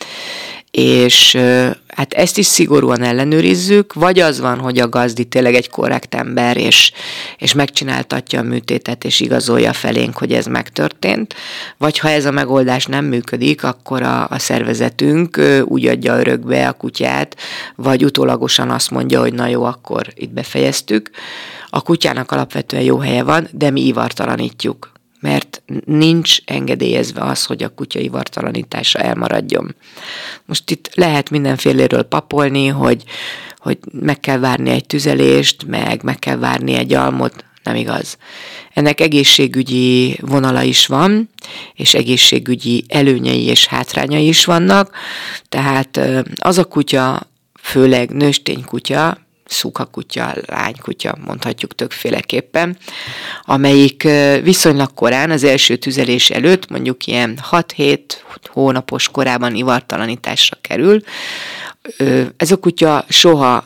és 0.77 1.39
hát 1.87 2.13
ezt 2.13 2.39
is 2.39 2.47
szigorúan 2.47 3.03
ellenőrizzük, 3.03 3.93
vagy 3.93 4.19
az 4.19 4.41
van, 4.41 4.59
hogy 4.59 4.79
a 4.79 4.89
gazdi 4.89 5.25
tényleg 5.25 5.55
egy 5.55 5.71
korrekt 5.71 6.15
ember, 6.15 6.57
és, 6.57 6.93
és 7.39 7.53
megcsináltatja 7.53 8.41
a 8.41 8.43
műtétet, 8.43 9.05
és 9.05 9.21
igazolja 9.21 9.73
felénk, 9.73 10.17
hogy 10.17 10.33
ez 10.33 10.47
megtörtént, 10.47 11.35
vagy 11.77 11.99
ha 11.99 12.09
ez 12.09 12.25
a 12.25 12.31
megoldás 12.31 12.87
nem 12.87 13.05
működik, 13.05 13.65
akkor 13.65 14.03
a, 14.03 14.29
a 14.29 14.39
szervezetünk 14.39 15.41
úgy 15.65 15.87
adja 15.87 16.19
örökbe 16.19 16.69
a 16.69 16.73
kutyát, 16.73 17.37
vagy 17.77 18.05
utólagosan 18.05 18.71
azt 18.71 18.91
mondja, 18.91 19.21
hogy 19.21 19.35
na 19.35 19.47
jó, 19.47 19.65
akkor 19.65 20.07
itt 20.15 20.33
befejeztük. 20.33 21.11
A 21.71 21.83
kutyának 21.83 22.33
alapvetően 22.33 22.83
jó 22.83 22.99
helye 22.99 23.23
van, 23.23 23.49
de 23.53 23.71
mi 23.71 23.87
ivartalanítjuk 23.87 24.96
mert 25.27 25.63
nincs 25.85 26.39
engedélyezve 26.45 27.23
az, 27.23 27.45
hogy 27.45 27.63
a 27.63 27.69
kutya 27.69 27.99
ivartalanítása 27.99 28.99
elmaradjon. 28.99 29.75
Most 30.45 30.71
itt 30.71 30.91
lehet 30.95 31.31
mindenféléről 31.31 32.03
papolni, 32.03 32.67
hogy, 32.67 33.03
hogy 33.59 33.79
meg 33.93 34.21
kell 34.21 34.39
várni 34.39 34.71
egy 34.71 34.87
tüzelést, 34.87 35.67
meg 35.67 36.03
meg 36.03 36.19
kell 36.19 36.37
várni 36.37 36.75
egy 36.75 36.93
almot, 36.93 37.45
nem 37.63 37.75
igaz. 37.75 38.17
Ennek 38.75 39.01
egészségügyi 39.01 40.19
vonala 40.21 40.63
is 40.63 40.87
van, 40.87 41.29
és 41.75 41.95
egészségügyi 41.95 42.85
előnyei 42.89 43.45
és 43.45 43.67
hátrányai 43.67 44.27
is 44.27 44.45
vannak, 44.45 44.95
tehát 45.49 46.01
az 46.37 46.59
a 46.59 46.65
kutya, 46.65 47.31
főleg 47.61 48.11
nőstény 48.11 48.65
kutya, 48.65 49.26
szúkakutya, 49.47 50.35
lánykutya, 50.47 51.19
mondhatjuk 51.25 51.75
többféleképpen, 51.75 52.77
amelyik 53.43 54.09
viszonylag 54.43 54.95
korán, 54.95 55.31
az 55.31 55.45
első 55.45 55.77
tüzelés 55.77 56.31
előtt, 56.31 56.71
mondjuk 56.71 57.07
ilyen 57.07 57.39
6-7 57.51 58.01
hónapos 58.47 59.09
korában 59.09 59.55
ivartalanításra 59.55 60.59
kerül. 60.61 61.03
Ez 62.37 62.51
a 62.51 62.57
kutya 62.57 63.05
soha 63.09 63.63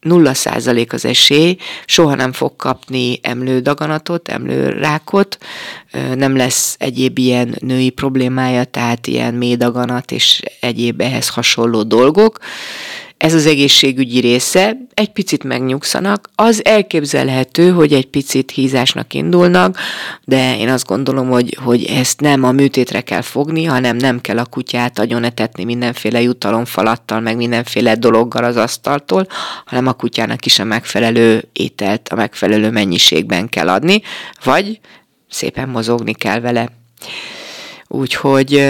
nulla 0.00 0.34
százalék 0.34 0.92
az 0.92 1.04
esély, 1.04 1.56
soha 1.86 2.14
nem 2.14 2.32
fog 2.32 2.56
kapni 2.56 3.18
emlődaganatot, 3.22 4.28
emlőrákot, 4.28 5.38
nem 6.14 6.36
lesz 6.36 6.76
egyéb 6.78 7.18
ilyen 7.18 7.56
női 7.60 7.90
problémája, 7.90 8.64
tehát 8.64 9.06
ilyen 9.06 9.34
médaganat 9.34 10.10
és 10.12 10.42
egyéb 10.60 11.00
ehhez 11.00 11.28
hasonló 11.28 11.82
dolgok, 11.82 12.38
ez 13.22 13.34
az 13.34 13.46
egészségügyi 13.46 14.20
része, 14.20 14.76
egy 14.94 15.08
picit 15.08 15.44
megnyugszanak, 15.44 16.30
az 16.34 16.64
elképzelhető, 16.64 17.70
hogy 17.70 17.92
egy 17.92 18.06
picit 18.06 18.50
hízásnak 18.50 19.14
indulnak, 19.14 19.78
de 20.24 20.56
én 20.58 20.68
azt 20.68 20.86
gondolom, 20.86 21.28
hogy, 21.28 21.56
hogy 21.62 21.84
ezt 21.84 22.20
nem 22.20 22.44
a 22.44 22.52
műtétre 22.52 23.00
kell 23.00 23.20
fogni, 23.20 23.64
hanem 23.64 23.96
nem 23.96 24.20
kell 24.20 24.38
a 24.38 24.44
kutyát 24.44 24.98
agyonetetni 24.98 25.64
mindenféle 25.64 26.22
jutalomfalattal, 26.22 27.20
meg 27.20 27.36
mindenféle 27.36 27.94
dologgal 27.94 28.44
az 28.44 28.56
asztaltól, 28.56 29.26
hanem 29.64 29.86
a 29.86 29.92
kutyának 29.92 30.46
is 30.46 30.58
a 30.58 30.64
megfelelő 30.64 31.48
ételt 31.52 32.08
a 32.08 32.14
megfelelő 32.14 32.70
mennyiségben 32.70 33.48
kell 33.48 33.68
adni, 33.68 34.02
vagy 34.44 34.80
szépen 35.28 35.68
mozogni 35.68 36.14
kell 36.14 36.40
vele. 36.40 36.68
Úgyhogy 37.88 38.68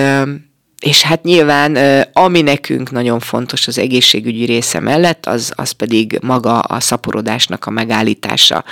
és 0.82 1.02
hát 1.02 1.22
nyilván, 1.22 1.76
ami 2.12 2.40
nekünk 2.40 2.90
nagyon 2.90 3.20
fontos 3.20 3.66
az 3.66 3.78
egészségügyi 3.78 4.44
része 4.44 4.80
mellett, 4.80 5.26
az, 5.26 5.52
az 5.56 5.70
pedig 5.70 6.18
maga 6.22 6.58
a 6.58 6.80
szaporodásnak 6.80 7.66
a 7.66 7.70
megállítása. 7.70 8.64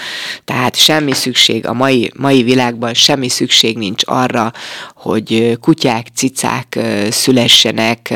Tehát 0.44 0.76
semmi 0.76 1.12
szükség, 1.12 1.66
a 1.66 1.72
mai, 1.72 2.12
mai 2.16 2.42
világban 2.42 2.94
semmi 2.94 3.28
szükség 3.28 3.78
nincs 3.78 4.02
arra, 4.06 4.52
hogy 4.94 5.58
kutyák, 5.60 6.06
cicák 6.14 6.78
szülessenek, 7.10 8.14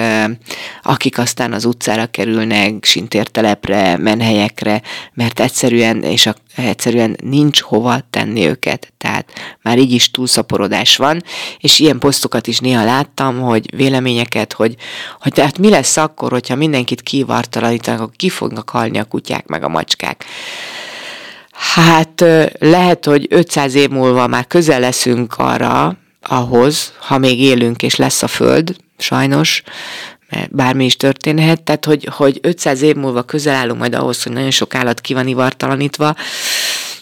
akik 0.82 1.18
aztán 1.18 1.52
az 1.52 1.64
utcára 1.64 2.06
kerülnek, 2.06 2.84
sintértelepre, 2.84 3.96
menhelyekre, 3.96 4.82
mert 5.12 5.40
egyszerűen, 5.40 6.02
és 6.02 6.26
a, 6.26 6.34
egyszerűen 6.62 7.16
nincs 7.22 7.60
hova 7.60 8.00
tenni 8.10 8.46
őket. 8.46 8.92
Tehát 8.98 9.32
már 9.62 9.78
így 9.78 9.92
is 9.92 10.10
túlszaporodás 10.10 10.96
van, 10.96 11.22
és 11.58 11.78
ilyen 11.78 11.98
posztokat 11.98 12.46
is 12.46 12.58
néha 12.58 12.84
láttam, 12.84 13.40
hogy 13.40 13.76
véleményeket, 13.76 14.52
hogy, 14.52 14.74
hogy 15.20 15.32
tehát 15.32 15.58
mi 15.58 15.68
lesz 15.68 15.96
akkor, 15.96 16.30
hogyha 16.30 16.54
mindenkit 16.54 17.02
kivartalanítanak, 17.02 18.00
akkor 18.00 18.16
ki 18.16 18.28
fognak 18.28 18.70
halni 18.70 18.98
a 18.98 19.04
kutyák 19.04 19.46
meg 19.46 19.64
a 19.64 19.68
macskák. 19.68 20.24
Hát 21.52 22.24
lehet, 22.58 23.04
hogy 23.04 23.26
500 23.30 23.74
év 23.74 23.88
múlva 23.88 24.26
már 24.26 24.46
közel 24.46 24.80
leszünk 24.80 25.34
arra, 25.36 25.96
ahhoz, 26.22 26.92
ha 26.98 27.18
még 27.18 27.40
élünk 27.40 27.82
és 27.82 27.96
lesz 27.96 28.22
a 28.22 28.26
Föld, 28.26 28.76
sajnos, 28.98 29.62
bármi 30.50 30.84
is 30.84 30.96
történhet, 30.96 31.62
tehát 31.62 31.84
hogy, 31.84 32.08
hogy 32.12 32.38
500 32.42 32.82
év 32.82 32.94
múlva 32.94 33.22
közel 33.22 33.54
állunk 33.54 33.78
majd 33.78 33.94
ahhoz, 33.94 34.22
hogy 34.22 34.32
nagyon 34.32 34.50
sok 34.50 34.74
állat 34.74 35.00
ki 35.00 35.14
van 35.14 35.26
ivartalanítva, 35.26 36.14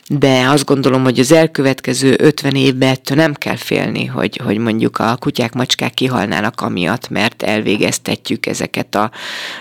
de 0.09 0.49
azt 0.49 0.65
gondolom, 0.65 1.03
hogy 1.03 1.19
az 1.19 1.33
elkövetkező 1.33 2.17
50 2.19 2.55
évben 2.55 2.89
ettől 2.89 3.17
nem 3.17 3.35
kell 3.35 3.57
félni, 3.57 4.05
hogy, 4.05 4.41
hogy 4.45 4.59
mondjuk 4.59 4.99
a 4.99 5.17
kutyák, 5.17 5.53
macskák 5.53 5.95
kihalnának 5.95 6.61
amiatt, 6.61 7.09
mert 7.09 7.43
elvégeztetjük 7.43 8.47
ezeket 8.47 8.95
a, 8.95 9.11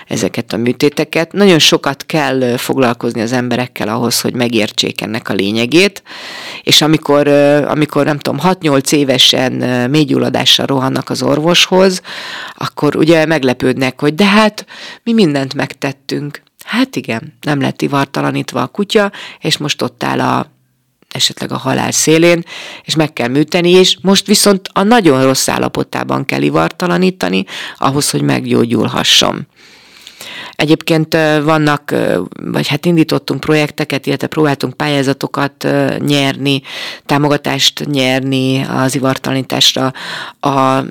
ezeket 0.08 0.52
a 0.52 0.56
műtéteket. 0.56 1.32
Nagyon 1.32 1.58
sokat 1.58 2.06
kell 2.06 2.56
foglalkozni 2.56 3.20
az 3.20 3.32
emberekkel 3.32 3.88
ahhoz, 3.88 4.20
hogy 4.20 4.34
megértsék 4.34 5.00
ennek 5.00 5.28
a 5.28 5.34
lényegét, 5.34 6.02
és 6.62 6.82
amikor, 6.82 7.28
amikor 7.68 8.04
nem 8.04 8.18
tudom, 8.18 8.40
6-8 8.42 8.92
évesen 8.92 9.52
mélygyulladással 9.90 10.66
rohannak 10.66 11.10
az 11.10 11.22
orvoshoz, 11.22 12.00
akkor 12.54 12.96
ugye 12.96 13.26
meglepődnek, 13.26 14.00
hogy 14.00 14.14
de 14.14 14.24
hát 14.24 14.66
mi 15.02 15.12
mindent 15.12 15.54
megtettünk. 15.54 16.42
Hát 16.72 16.96
igen, 16.96 17.32
nem 17.40 17.60
lett 17.60 17.82
ivartalanítva 17.82 18.62
a 18.62 18.66
kutya, 18.66 19.12
és 19.40 19.56
most 19.56 19.82
ott 19.82 20.02
áll 20.02 20.20
a 20.20 20.50
esetleg 21.08 21.52
a 21.52 21.56
halál 21.56 21.90
szélén, 21.90 22.42
és 22.84 22.94
meg 22.94 23.12
kell 23.12 23.28
műteni, 23.28 23.70
és 23.70 23.96
most 24.02 24.26
viszont 24.26 24.68
a 24.72 24.82
nagyon 24.82 25.24
rossz 25.24 25.48
állapotában 25.48 26.24
kell 26.24 26.42
ivartalanítani, 26.42 27.44
ahhoz, 27.76 28.10
hogy 28.10 28.22
meggyógyulhasson. 28.22 29.46
Egyébként 30.52 31.14
vannak, 31.42 31.94
vagy 32.34 32.68
hát 32.68 32.86
indítottunk 32.86 33.40
projekteket, 33.40 34.06
illetve 34.06 34.26
próbáltunk 34.26 34.74
pályázatokat 34.74 35.68
nyerni, 35.98 36.62
támogatást 37.06 37.84
nyerni 37.84 38.62
az 38.62 38.94
ivartalanításra. 38.94 39.92
A 40.40 40.82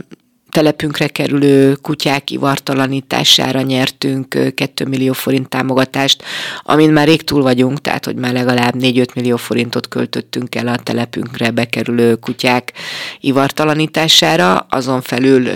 telepünkre 0.52 1.08
kerülő 1.08 1.76
kutyák 1.76 2.32
ivartalanítására 2.32 3.62
nyertünk 3.62 4.54
2 4.56 4.86
millió 4.86 5.14
forint 5.14 5.50
támogatást, 5.50 6.24
amin 6.62 6.90
már 6.90 7.08
rég 7.08 7.24
túl 7.24 7.42
vagyunk, 7.42 7.82
tehát 7.82 8.06
hogy 8.06 8.16
már 8.16 8.34
legalább 8.34 8.74
4-5 8.80 9.16
millió 9.16 9.36
forintot 9.38 9.88
költöttünk 9.88 10.56
el 10.56 10.68
a 10.68 10.76
telepünkre 10.76 11.52
bekerülő 11.52 12.16
kutyák 12.16 12.74
ivartalanítására, 13.20 14.58
azon 14.70 15.02
felül 15.02 15.50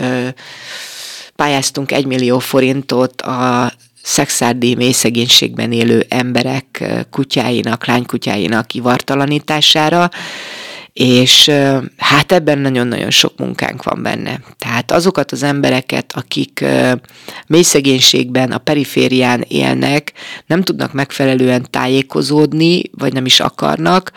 pályáztunk 1.36 1.92
1 1.92 2.06
millió 2.06 2.40
forintot 2.40 3.22
a 3.22 3.72
szexárdi 4.04 4.76
mély 4.76 4.94
élő 5.70 6.06
emberek 6.10 6.84
kutyáinak, 7.12 7.86
lánykutyáinak 7.86 8.74
ivartalanítására, 8.74 10.10
és 11.00 11.52
hát 11.98 12.32
ebben 12.32 12.58
nagyon-nagyon 12.58 13.10
sok 13.10 13.38
munkánk 13.38 13.84
van 13.84 14.04
benne. 14.04 14.40
Tehát 14.58 14.92
azokat 14.92 15.32
az 15.32 15.44
embereket, 15.44 16.14
akik 16.16 16.66
mély 17.48 17.62
szegénységben, 17.62 18.52
a 18.52 18.58
periférián 18.58 19.46
élnek, 19.48 20.14
nem 20.46 20.62
tudnak 20.62 20.94
megfelelően 20.94 21.68
tájékozódni, 21.70 22.82
vagy 22.92 23.14
nem 23.14 23.26
is 23.26 23.40
akarnak, 23.40 24.12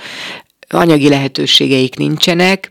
anyagi 0.69 1.09
lehetőségeik 1.09 1.97
nincsenek, 1.97 2.71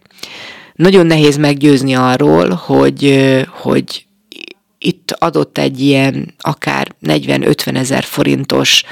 nagyon 0.73 1.05
nehéz 1.05 1.37
meggyőzni 1.37 1.95
arról, 1.95 2.49
hogy, 2.49 3.27
hogy 3.49 4.06
itt 4.79 5.11
adott 5.11 5.57
egy 5.57 5.81
ilyen 5.81 6.33
akár 6.39 6.95
40-50 7.05 7.75
ezer 7.75 8.03
forintos 8.03 8.83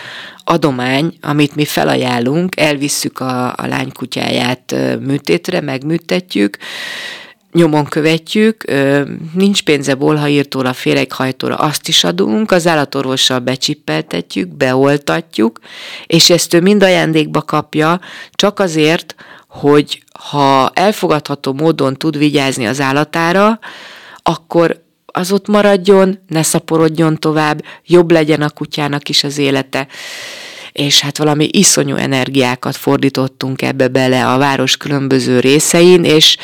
adomány, 0.44 1.18
amit 1.22 1.56
mi 1.56 1.66
felajánlunk, 1.66 2.60
elvisszük 2.60 3.20
a, 3.20 3.48
a 3.48 3.68
lánykutyáját 3.68 4.76
műtétre, 5.00 5.62
megműtetjük, 5.62 6.58
nyomon 7.52 7.86
követjük, 7.86 8.64
nincs 9.34 9.64
pénze 9.64 9.96
bolhaírtóra, 9.96 10.74
féreghajtóra, 10.74 11.56
azt 11.56 11.88
is 11.88 12.04
adunk, 12.04 12.52
az 12.52 12.68
állatorvossal 12.68 13.40
becsippeltetjük, 13.40 14.48
beoltatjuk, 14.48 15.60
és 16.06 16.30
ezt 16.30 16.54
ő 16.54 16.62
mind 16.62 16.84
ajándékba 16.84 17.42
kapja, 17.42 18.00
csak 18.32 18.60
azért, 18.60 19.16
hogy 19.48 20.04
ha 20.20 20.72
elfogadható 20.74 21.54
módon 21.54 21.94
tud 21.94 22.18
vigyázni 22.18 22.66
az 22.68 22.82
állatára, 22.82 23.60
akkor 24.24 24.85
az 25.18 25.32
ott 25.32 25.48
maradjon, 25.48 26.20
ne 26.28 26.44
szaporodjon 26.44 27.18
tovább, 27.18 27.64
jobb 27.86 28.12
legyen 28.12 28.42
a 28.42 28.50
kutyának 28.50 29.10
is 29.10 29.24
az 29.24 29.38
élete 29.38 29.88
és 30.76 31.00
hát 31.00 31.18
valami 31.18 31.50
iszonyú 31.52 31.96
energiákat 31.96 32.76
fordítottunk 32.76 33.62
ebbe 33.62 33.88
bele 33.88 34.28
a 34.28 34.38
város 34.38 34.78
különböző 34.78 35.40
részein, 35.40 36.04
és 36.04 36.38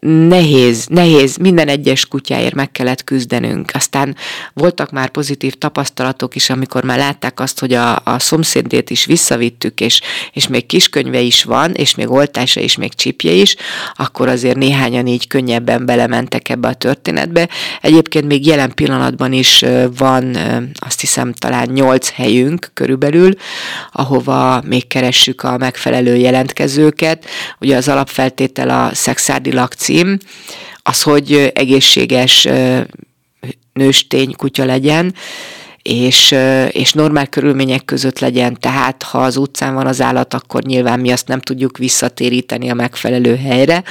nehéz, 0.00 0.86
nehéz, 0.86 1.36
minden 1.36 1.68
egyes 1.68 2.06
kutyáért 2.06 2.54
meg 2.54 2.72
kellett 2.72 3.04
küzdenünk. 3.04 3.70
Aztán 3.74 4.16
voltak 4.54 4.90
már 4.90 5.08
pozitív 5.08 5.54
tapasztalatok 5.54 6.34
is, 6.34 6.50
amikor 6.50 6.84
már 6.84 6.98
látták 6.98 7.40
azt, 7.40 7.60
hogy 7.60 7.72
a, 7.72 8.00
a 8.04 8.18
szomszédét 8.18 8.90
is 8.90 9.04
visszavittük, 9.04 9.80
és, 9.80 10.00
és 10.32 10.48
még 10.48 10.66
kiskönyve 10.66 11.20
is 11.20 11.44
van, 11.44 11.72
és 11.72 11.94
még 11.94 12.10
oltása 12.10 12.60
is, 12.60 12.76
még 12.76 12.94
csipje 12.94 13.32
is, 13.32 13.56
akkor 13.94 14.28
azért 14.28 14.56
néhányan 14.56 15.06
így 15.06 15.26
könnyebben 15.26 15.86
belementek 15.86 16.48
ebbe 16.48 16.68
a 16.68 16.74
történetbe. 16.74 17.48
Egyébként 17.80 18.26
még 18.26 18.46
jelen 18.46 18.74
pillanatban 18.74 19.32
is 19.32 19.64
van, 19.96 20.36
azt 20.74 21.00
hiszem, 21.00 21.32
talán 21.32 21.68
nyolc 21.72 22.10
helyünk 22.10 22.70
körülbelül, 22.74 23.32
ahova 23.92 24.62
még 24.66 24.86
keressük 24.86 25.42
a 25.42 25.56
megfelelő 25.56 26.16
jelentkezőket. 26.16 27.24
Ugye 27.60 27.76
az 27.76 27.88
alapfeltétel 27.88 28.68
a 28.70 28.94
szexárdilag 28.94 29.72
cím, 29.72 30.18
az, 30.82 31.02
hogy 31.02 31.50
egészséges 31.54 32.48
nőstény 33.72 34.36
kutya 34.36 34.64
legyen, 34.64 35.14
és, 35.82 36.34
és 36.70 36.92
normál 36.92 37.26
körülmények 37.26 37.84
között 37.84 38.18
legyen, 38.18 38.56
tehát 38.60 39.02
ha 39.02 39.18
az 39.18 39.36
utcán 39.36 39.74
van 39.74 39.86
az 39.86 40.00
állat, 40.00 40.34
akkor 40.34 40.62
nyilván 40.62 41.00
mi 41.00 41.10
azt 41.10 41.28
nem 41.28 41.40
tudjuk 41.40 41.78
visszatéríteni 41.78 42.70
a 42.70 42.74
megfelelő 42.74 43.36
helyre, 43.36 43.82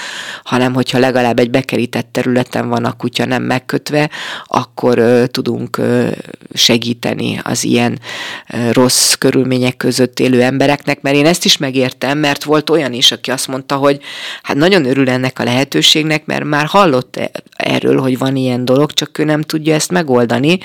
hanem 0.43 0.73
hogyha 0.73 0.99
legalább 0.99 1.39
egy 1.39 1.49
bekerített 1.49 2.07
területen 2.11 2.69
van 2.69 2.85
a 2.85 2.91
kutya 2.91 3.25
nem 3.25 3.43
megkötve, 3.43 4.09
akkor 4.45 5.01
tudunk 5.31 5.81
segíteni 6.53 7.39
az 7.43 7.63
ilyen 7.63 7.99
rossz 8.71 9.13
körülmények 9.13 9.77
között 9.77 10.19
élő 10.19 10.41
embereknek, 10.41 11.01
mert 11.01 11.15
én 11.15 11.25
ezt 11.25 11.45
is 11.45 11.57
megértem, 11.57 12.17
mert 12.17 12.43
volt 12.43 12.69
olyan 12.69 12.93
is, 12.93 13.11
aki 13.11 13.31
azt 13.31 13.47
mondta, 13.47 13.75
hogy 13.75 13.99
hát 14.43 14.57
nagyon 14.57 14.85
örül 14.85 15.09
ennek 15.09 15.39
a 15.39 15.43
lehetőségnek, 15.43 16.25
mert 16.25 16.43
már 16.43 16.65
hallott 16.65 17.15
e-, 17.15 17.31
erről, 17.55 17.99
hogy 17.99 18.17
van 18.17 18.35
ilyen 18.35 18.65
dolog, 18.65 18.91
csak 18.91 19.17
ő 19.17 19.23
nem 19.23 19.41
tudja 19.41 19.73
ezt 19.73 19.91
megoldani, 19.91 20.57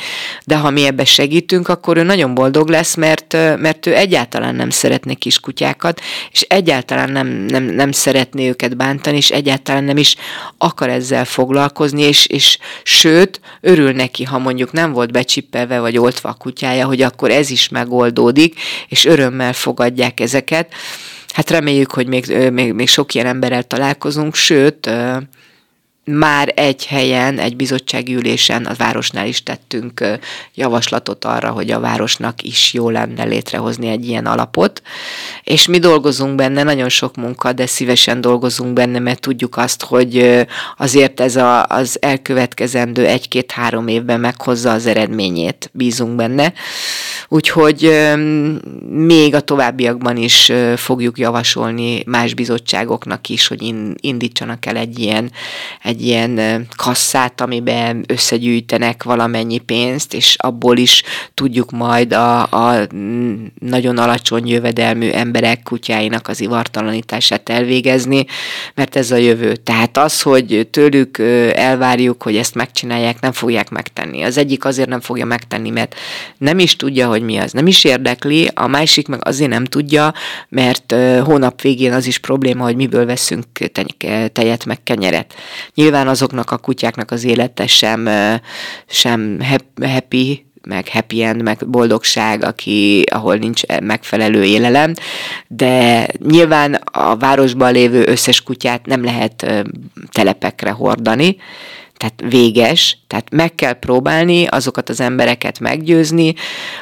de 0.44 0.56
ha 0.56 0.70
mi 0.70 0.86
ebbe 0.86 1.04
segítünk, 1.14 1.68
akkor 1.68 1.96
ő 1.96 2.02
nagyon 2.02 2.34
boldog 2.34 2.68
lesz, 2.68 2.94
mert, 2.94 3.32
mert 3.58 3.86
ő 3.86 3.94
egyáltalán 3.94 4.54
nem 4.54 4.70
szeretne 4.70 5.14
kiskutyákat, 5.14 6.00
és 6.30 6.40
egyáltalán 6.40 7.10
nem, 7.10 7.26
nem, 7.26 7.62
nem 7.62 7.92
szeretné 7.92 8.48
őket 8.48 8.76
bántani, 8.76 9.16
és 9.16 9.30
egyáltalán 9.30 9.84
nem 9.84 9.96
is 9.96 10.16
akar 10.58 10.88
ezzel 10.88 11.24
foglalkozni, 11.24 12.02
és, 12.02 12.26
és 12.26 12.58
sőt, 12.82 13.40
örül 13.60 13.92
neki, 13.92 14.24
ha 14.24 14.38
mondjuk 14.38 14.72
nem 14.72 14.92
volt 14.92 15.12
becsippelve 15.12 15.80
vagy 15.80 15.98
oltva 15.98 16.28
a 16.28 16.34
kutyája, 16.34 16.86
hogy 16.86 17.02
akkor 17.02 17.30
ez 17.30 17.50
is 17.50 17.68
megoldódik, 17.68 18.60
és 18.88 19.04
örömmel 19.04 19.52
fogadják 19.52 20.20
ezeket. 20.20 20.72
Hát 21.34 21.50
reméljük, 21.50 21.92
hogy 21.92 22.06
még, 22.06 22.50
még, 22.52 22.72
még 22.72 22.88
sok 22.88 23.14
ilyen 23.14 23.26
emberrel 23.26 23.62
találkozunk, 23.62 24.34
sőt, 24.34 24.90
már 26.04 26.52
egy 26.56 26.86
helyen, 26.86 27.38
egy 27.38 27.56
bizottsági 27.56 28.14
ülésen 28.14 28.64
a 28.64 28.74
városnál 28.74 29.26
is 29.26 29.42
tettünk 29.42 30.04
javaslatot 30.54 31.24
arra, 31.24 31.50
hogy 31.50 31.70
a 31.70 31.80
városnak 31.80 32.42
is 32.42 32.72
jó 32.72 32.90
lenne 32.90 33.24
létrehozni 33.24 33.88
egy 33.88 34.08
ilyen 34.08 34.26
alapot, 34.26 34.82
és 35.44 35.66
mi 35.66 35.78
dolgozunk 35.78 36.34
benne, 36.34 36.62
nagyon 36.62 36.88
sok 36.88 37.16
munka, 37.16 37.52
de 37.52 37.66
szívesen 37.66 38.20
dolgozunk 38.20 38.72
benne, 38.72 38.98
mert 38.98 39.20
tudjuk 39.20 39.56
azt, 39.56 39.84
hogy 39.84 40.44
azért 40.76 41.20
ez 41.20 41.36
a, 41.36 41.66
az 41.66 41.96
elkövetkezendő 42.00 43.06
egy-két-három 43.06 43.88
évben 43.88 44.20
meghozza 44.20 44.72
az 44.72 44.86
eredményét, 44.86 45.70
bízunk 45.72 46.16
benne. 46.16 46.52
Úgyhogy 47.28 48.10
még 48.88 49.34
a 49.34 49.40
továbbiakban 49.40 50.16
is 50.16 50.52
fogjuk 50.76 51.18
javasolni 51.18 52.02
más 52.06 52.34
bizottságoknak 52.34 53.28
is, 53.28 53.46
hogy 53.46 53.74
indítsanak 54.00 54.66
el 54.66 54.76
egy 54.76 54.98
ilyen, 54.98 55.32
egy 55.82 55.93
ilyen 56.02 56.66
kasszát, 56.76 57.40
amiben 57.40 58.04
összegyűjtenek 58.06 59.02
valamennyi 59.02 59.58
pénzt, 59.58 60.14
és 60.14 60.36
abból 60.38 60.76
is 60.76 61.02
tudjuk 61.34 61.70
majd 61.70 62.12
a, 62.12 62.42
a 62.42 62.86
nagyon 63.58 63.98
alacsony 63.98 64.48
jövedelmű 64.48 65.10
emberek 65.10 65.62
kutyáinak 65.62 66.28
az 66.28 66.40
ivartalanítását 66.40 67.48
elvégezni, 67.48 68.26
mert 68.74 68.96
ez 68.96 69.10
a 69.10 69.16
jövő. 69.16 69.56
Tehát 69.56 69.96
az, 69.96 70.22
hogy 70.22 70.68
tőlük 70.70 71.18
elvárjuk, 71.54 72.22
hogy 72.22 72.36
ezt 72.36 72.54
megcsinálják, 72.54 73.20
nem 73.20 73.32
fogják 73.32 73.70
megtenni. 73.70 74.22
Az 74.22 74.38
egyik 74.38 74.64
azért 74.64 74.88
nem 74.88 75.00
fogja 75.00 75.24
megtenni, 75.24 75.70
mert 75.70 75.94
nem 76.38 76.58
is 76.58 76.76
tudja, 76.76 77.08
hogy 77.08 77.22
mi 77.22 77.36
az, 77.36 77.52
nem 77.52 77.66
is 77.66 77.84
érdekli, 77.84 78.50
a 78.54 78.66
másik 78.66 79.08
meg 79.08 79.20
azért 79.26 79.50
nem 79.50 79.64
tudja, 79.64 80.12
mert 80.48 80.94
hónap 81.24 81.60
végén 81.60 81.92
az 81.92 82.06
is 82.06 82.18
probléma, 82.18 82.64
hogy 82.64 82.76
miből 82.76 83.06
veszünk 83.06 83.44
tejet 84.32 84.64
meg 84.64 84.82
kenyeret. 84.82 85.34
Nyilván 85.84 86.08
azoknak 86.08 86.50
a 86.50 86.56
kutyáknak 86.56 87.10
az 87.10 87.24
élete 87.24 87.66
sem, 87.66 88.08
sem 88.86 89.38
happy, 89.80 90.46
meg 90.62 90.88
happy 90.88 91.22
end, 91.22 91.42
meg 91.42 91.68
boldogság, 91.68 92.44
aki, 92.44 93.04
ahol 93.10 93.36
nincs 93.36 93.62
megfelelő 93.66 94.44
élelem, 94.44 94.92
de 95.46 96.06
nyilván 96.18 96.74
a 96.84 97.16
városban 97.16 97.72
lévő 97.72 98.06
összes 98.06 98.42
kutyát 98.42 98.86
nem 98.86 99.04
lehet 99.04 99.64
telepekre 100.12 100.70
hordani, 100.70 101.36
tehát 101.96 102.22
véges, 102.28 102.98
tehát 103.06 103.30
meg 103.30 103.54
kell 103.54 103.72
próbálni 103.72 104.46
azokat 104.46 104.88
az 104.88 105.00
embereket 105.00 105.60
meggyőzni, 105.60 106.34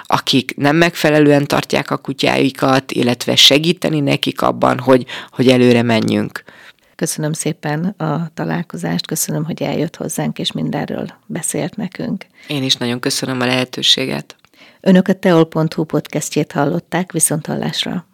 akik 0.02 0.56
nem 0.56 0.76
megfelelően 0.76 1.46
tartják 1.46 1.90
a 1.90 1.96
kutyáikat, 1.96 2.92
illetve 2.92 3.36
segíteni 3.36 4.00
nekik 4.00 4.42
abban, 4.42 4.78
hogy, 4.78 5.04
hogy 5.30 5.48
előre 5.48 5.82
menjünk. 5.82 6.42
Köszönöm 7.02 7.32
szépen 7.32 7.84
a 7.84 8.30
találkozást, 8.34 9.06
köszönöm, 9.06 9.44
hogy 9.44 9.62
eljött 9.62 9.96
hozzánk, 9.96 10.38
és 10.38 10.52
mindenről 10.52 11.06
beszélt 11.26 11.76
nekünk. 11.76 12.26
Én 12.46 12.62
is 12.62 12.74
nagyon 12.74 13.00
köszönöm 13.00 13.40
a 13.40 13.44
lehetőséget. 13.44 14.36
Önök 14.80 15.08
a 15.08 15.12
teol.hu 15.12 15.84
podcastjét 15.84 16.52
hallották, 16.52 17.12
viszont 17.12 17.46
hallásra. 17.46 18.06